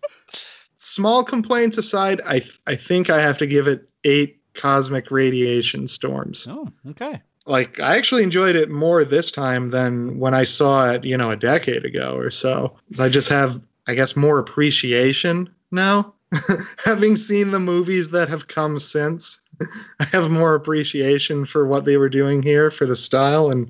[0.82, 6.48] Small complaints aside, I I think I have to give it eight cosmic radiation storms.
[6.50, 7.22] Oh, okay.
[7.46, 11.32] Like I actually enjoyed it more this time than when I saw it, you know,
[11.32, 12.78] a decade ago or so.
[12.98, 16.14] I just have, I guess, more appreciation now.
[16.86, 19.38] Having seen the movies that have come since,
[20.00, 23.70] I have more appreciation for what they were doing here, for the style, and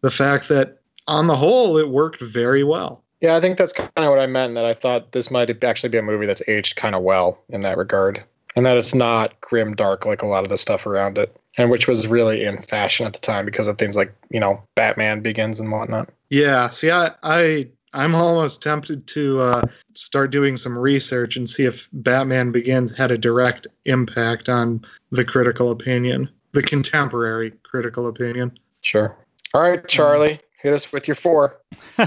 [0.00, 3.04] the fact that on the whole, it worked very well.
[3.20, 4.54] Yeah, I think that's kind of what I meant.
[4.54, 7.62] That I thought this might actually be a movie that's aged kind of well in
[7.62, 8.22] that regard,
[8.54, 11.70] and that it's not grim dark like a lot of the stuff around it, and
[11.70, 15.20] which was really in fashion at the time because of things like you know Batman
[15.20, 16.10] Begins and whatnot.
[16.30, 19.62] Yeah, see, I, I I'm almost tempted to uh,
[19.94, 25.24] start doing some research and see if Batman Begins had a direct impact on the
[25.24, 28.56] critical opinion, the contemporary critical opinion.
[28.82, 29.16] Sure.
[29.54, 31.60] All right, Charlie, hit us with your four.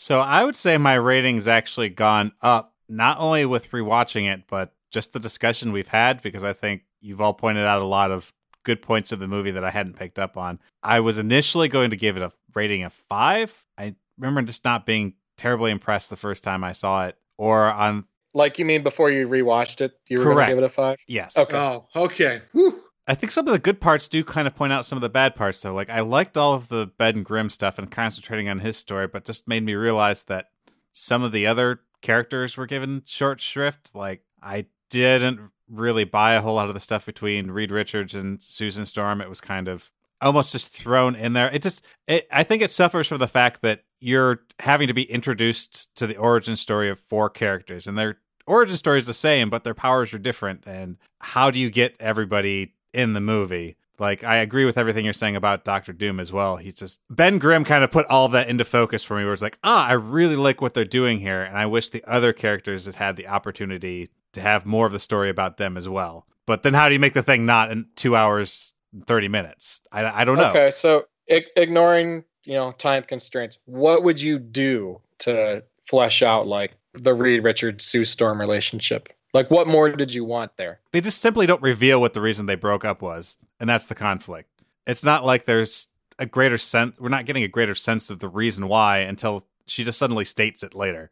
[0.00, 4.72] So I would say my rating's actually gone up, not only with rewatching it, but
[4.92, 8.32] just the discussion we've had, because I think you've all pointed out a lot of
[8.62, 10.60] good points of the movie that I hadn't picked up on.
[10.84, 13.66] I was initially going to give it a rating of five.
[13.76, 18.04] I remember just not being terribly impressed the first time I saw it, or on
[18.34, 20.98] Like you mean before you rewatched it, you were going to give it a five?
[21.08, 21.36] yes.
[21.36, 21.56] Okay.
[21.56, 22.42] Oh, okay.
[22.52, 22.84] Whew.
[23.08, 25.08] I think some of the good parts do kind of point out some of the
[25.08, 25.74] bad parts, though.
[25.74, 29.24] Like I liked all of the Ben Grimm stuff and concentrating on his story, but
[29.24, 30.50] just made me realize that
[30.92, 33.94] some of the other characters were given short shrift.
[33.94, 35.40] Like I didn't
[35.70, 39.22] really buy a whole lot of the stuff between Reed Richards and Susan Storm.
[39.22, 39.90] It was kind of
[40.20, 41.50] almost just thrown in there.
[41.50, 45.10] It just, it, I think it suffers from the fact that you're having to be
[45.10, 49.50] introduced to the origin story of four characters, and their origin story is the same,
[49.50, 50.64] but their powers are different.
[50.66, 53.76] And how do you get everybody in the movie?
[53.98, 56.56] Like, I agree with everything you're saying about Doctor Doom as well.
[56.56, 59.42] He's just Ben Grimm kind of put all that into focus for me, where it's
[59.42, 62.86] like, ah, I really like what they're doing here, and I wish the other characters
[62.86, 66.26] had had the opportunity to have more of the story about them as well.
[66.46, 68.72] But then, how do you make the thing not in two hours
[69.06, 69.80] thirty minutes?
[69.90, 70.50] I, I don't know.
[70.50, 76.46] Okay, so I- ignoring you know time constraints, what would you do to flesh out
[76.46, 79.08] like the Reed Richards Sue Storm relationship?
[79.34, 80.80] Like, what more did you want there?
[80.92, 83.94] They just simply don't reveal what the reason they broke up was, and that's the
[83.94, 84.48] conflict.
[84.86, 86.98] It's not like there's a greater sense.
[86.98, 90.62] We're not getting a greater sense of the reason why until she just suddenly states
[90.62, 91.10] it later.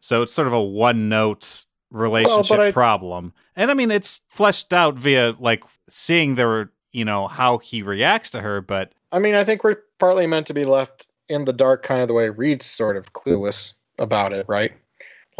[0.00, 3.32] So it's sort of a one note relationship I- problem.
[3.56, 8.30] And I mean, it's fleshed out via like seeing their, you know, how he reacts
[8.30, 11.52] to her, but I mean, I think we're partly meant to be left in the
[11.52, 14.72] dark, kind of the way Reed's sort of clueless about it, right?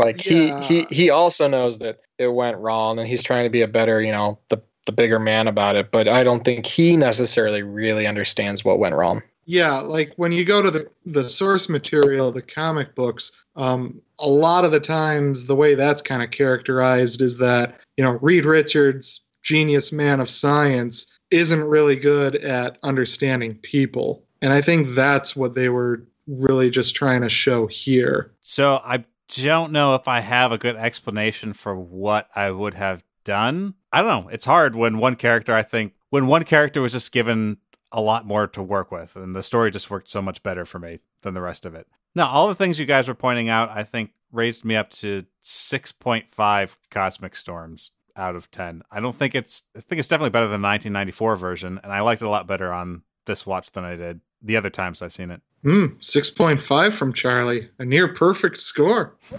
[0.05, 0.62] Like Yeah.
[0.62, 3.68] he he he also knows that it went wrong, and he's trying to be a
[3.68, 5.90] better, you know, the the bigger man about it.
[5.90, 9.22] But I don't think he necessarily really understands what went wrong.
[9.46, 14.28] Yeah, like when you go to the, the source material, the comic books, um, a
[14.28, 18.46] lot of the times the way that's kind of characterized is that, you know, Reed
[18.46, 24.22] Richards, genius man of science, isn't really good at understanding people.
[24.40, 28.30] And I think that's what they were really just trying to show here.
[28.42, 29.05] So I
[29.37, 33.74] don't know if I have a good explanation for what I would have done.
[33.93, 34.31] I don't know.
[34.31, 37.59] It's hard when one character, I think, when one character was just given
[37.93, 40.78] a lot more to work with, and the story just worked so much better for
[40.78, 41.87] me than the rest of it.
[42.14, 45.24] Now, all the things you guys were pointing out, I think, raised me up to
[45.43, 47.91] 6.5 cosmic storms.
[48.16, 48.83] out of 10.
[48.91, 52.01] I don't think it's I think it's definitely better than the 1994 version and I
[52.01, 55.12] liked it a lot better on this watch than I did the other times I've
[55.12, 55.41] seen it.
[55.62, 57.68] Hmm, 6.5 from Charlie.
[57.78, 59.16] A near perfect score.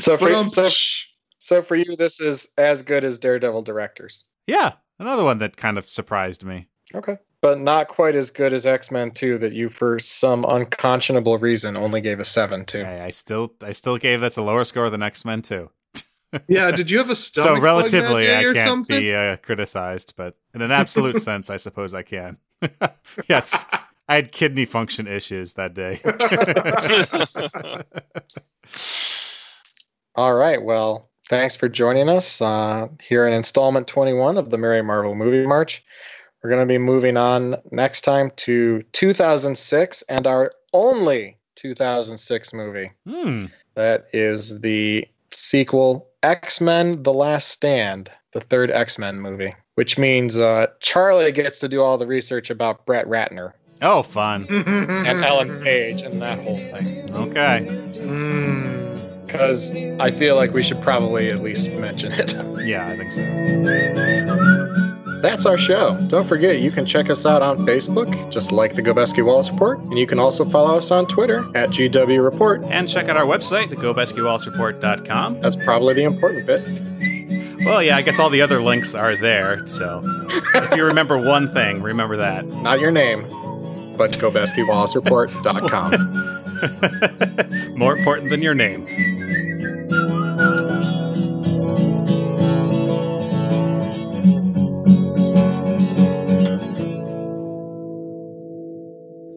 [0.00, 0.68] So for um, so,
[1.38, 4.24] so for you, this is as good as Daredevil Directors.
[4.48, 6.66] yeah, another one that kind of surprised me.
[6.92, 7.18] Okay.
[7.40, 11.76] But not quite as good as X Men 2 that you, for some unconscionable reason,
[11.76, 12.84] only gave a 7 to.
[12.84, 15.70] I, I still I still gave this a lower score than X-Men 2.
[16.48, 19.00] Yeah, did you have a stomach so bug relatively that day I or can't something?
[19.00, 22.38] be uh, criticized, but in an absolute sense I suppose I can.
[23.28, 23.64] yes.
[24.08, 26.00] I had kidney function issues that day.
[30.16, 30.62] All right.
[30.62, 35.46] Well, thanks for joining us uh, here in installment 21 of the Merry Marvel Movie
[35.46, 35.84] March.
[36.42, 42.90] We're going to be moving on next time to 2006 and our only 2006 movie.
[43.06, 43.46] hmm.
[43.74, 49.96] That is the sequel X Men The Last Stand, the third X Men movie, which
[49.98, 53.52] means uh, Charlie gets to do all the research about Brett Ratner
[53.82, 54.46] Oh, fun.
[54.50, 57.10] and Ellen Page and that whole thing.
[57.14, 57.66] Okay.
[57.98, 59.26] Mm.
[59.26, 62.34] Because I feel like we should probably at least mention it.
[62.66, 63.22] Yeah, I think so.
[65.20, 65.96] That's our show.
[66.08, 69.78] Don't forget, you can check us out on Facebook, just like the Gobeski Wallace Report,
[69.78, 72.62] and you can also follow us on Twitter at GW Report.
[72.64, 75.40] And check out our website, gobeskywallacereport.com.
[75.40, 76.62] That's probably the important bit.
[77.64, 79.66] Well, yeah, I guess all the other links are there.
[79.66, 80.02] So
[80.54, 82.46] if you remember one thing, remember that.
[82.46, 83.22] Not your name,
[83.96, 86.36] but GobeskiWallaceReport.com.
[87.78, 88.86] More important than your name.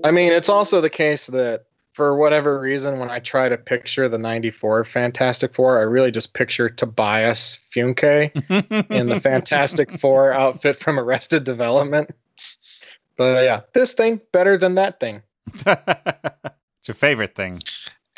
[0.04, 4.10] I mean, it's also the case that for whatever reason, when I try to picture
[4.10, 8.32] the 94 Fantastic Four, I really just picture Tobias Funke
[8.92, 12.10] in the Fantastic Four outfit from Arrested Development.
[13.16, 15.22] But uh, yeah, this thing better than that thing.
[15.54, 17.62] it's your favorite thing.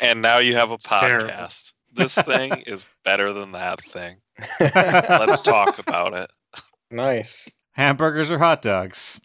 [0.00, 1.26] and now you have a terrible.
[1.26, 1.72] podcast.
[1.92, 4.16] This thing is better than that thing.
[4.60, 6.30] Let's talk about it.
[6.90, 7.50] nice.
[7.72, 9.20] Hamburgers or hot dogs?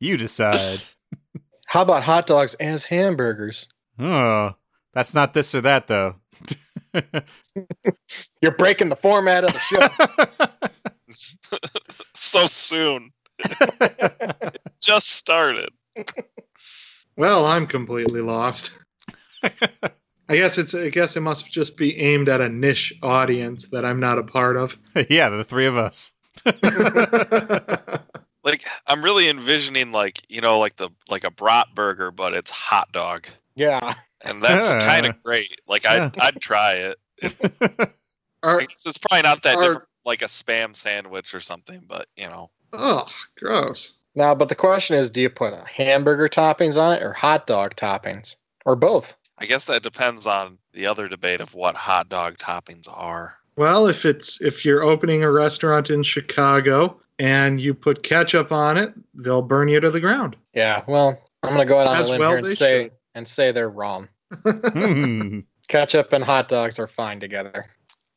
[0.00, 0.80] you decide.
[1.68, 3.68] How about hot dogs as hamburgers?
[3.98, 4.54] Oh,
[4.94, 6.14] that's not this or that, though.
[8.40, 10.58] You're breaking the format of the show.
[12.14, 13.12] So soon.
[14.82, 15.70] Just started.
[17.16, 18.72] Well, I'm completely lost.
[19.42, 19.90] I
[20.36, 20.74] guess it's.
[20.74, 24.22] I guess it must just be aimed at a niche audience that I'm not a
[24.24, 24.76] part of.
[25.08, 26.12] yeah, the three of us.
[28.50, 32.50] Like I'm really envisioning like, you know, like the like a brat burger, but it's
[32.50, 33.26] hot dog.
[33.54, 33.94] yeah.
[34.22, 34.80] And that's Yeah.
[34.80, 35.60] kind of great.
[35.68, 36.98] Like I'd I'd try it.
[38.42, 42.08] Are, I it's probably not that Are- different like a spam sandwich or something, but
[42.16, 42.50] you know.
[42.72, 43.06] oh,
[43.38, 43.94] gross.
[44.14, 47.46] Now, but the question is do you put a hamburger toppings on it or hot
[47.46, 48.36] dog toppings?
[48.64, 49.16] Or both?
[49.38, 53.36] I guess that depends on the other debate of what hot dog toppings are.
[53.56, 58.76] Well, if it's if you're opening a restaurant in Chicago and you put ketchup on
[58.76, 60.36] it, they'll burn you to the ground.
[60.54, 62.82] Yeah, well, I'm going to go out on As a limb well here and say,
[62.84, 62.92] should.
[63.14, 64.08] and say they're wrong.
[64.44, 65.40] Hmm.
[65.68, 67.66] Ketchup and hot dogs are fine together.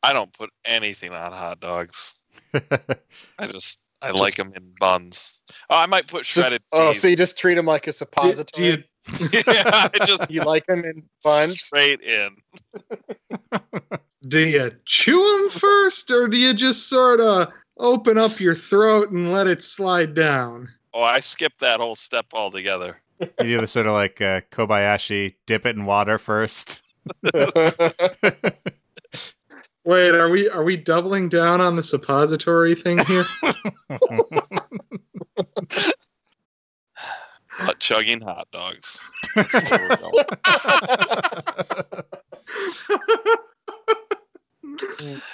[0.02, 2.14] I don't put anything on hot dogs.
[2.54, 5.38] I just I Just- like them in buns.
[5.70, 8.86] Oh, I might put Just- shredded oh, so you just treat them like a suppository?
[9.06, 11.60] do you, you yeah, I just you like them in buns?
[11.60, 12.36] straight in.
[14.28, 19.10] do you chew them first, or do you just sort of open up your throat
[19.10, 20.68] and let it slide down?
[20.94, 23.00] Oh, I skipped that whole step altogether.
[23.20, 26.82] you do the sort of like uh, Kobayashi, dip it in water first.
[29.84, 33.26] Wait, are we are we doubling down on the suppository thing here?
[37.66, 39.08] But chugging hot dogs.
[39.36, 40.24] That's where we're going.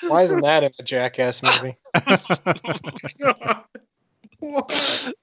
[0.06, 1.74] Why isn't that in a Jackass movie?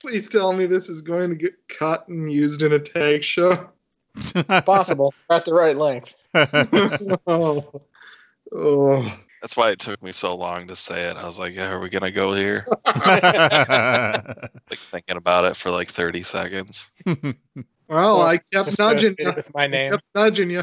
[0.00, 3.68] Please tell me this is going to get cut and used in a tag show.
[4.16, 4.32] It's
[4.64, 5.12] possible.
[5.28, 6.14] At the right length.
[7.26, 7.82] oh.
[8.54, 9.18] oh.
[9.42, 11.16] That's why it took me so long to say it.
[11.16, 12.64] I was like, yeah, are we gonna go here?
[12.86, 16.92] Like thinking about it for like 30 seconds.
[17.88, 19.32] Well, I kept nudging you.
[19.34, 19.90] with my I name.
[19.90, 20.62] kept nudging you.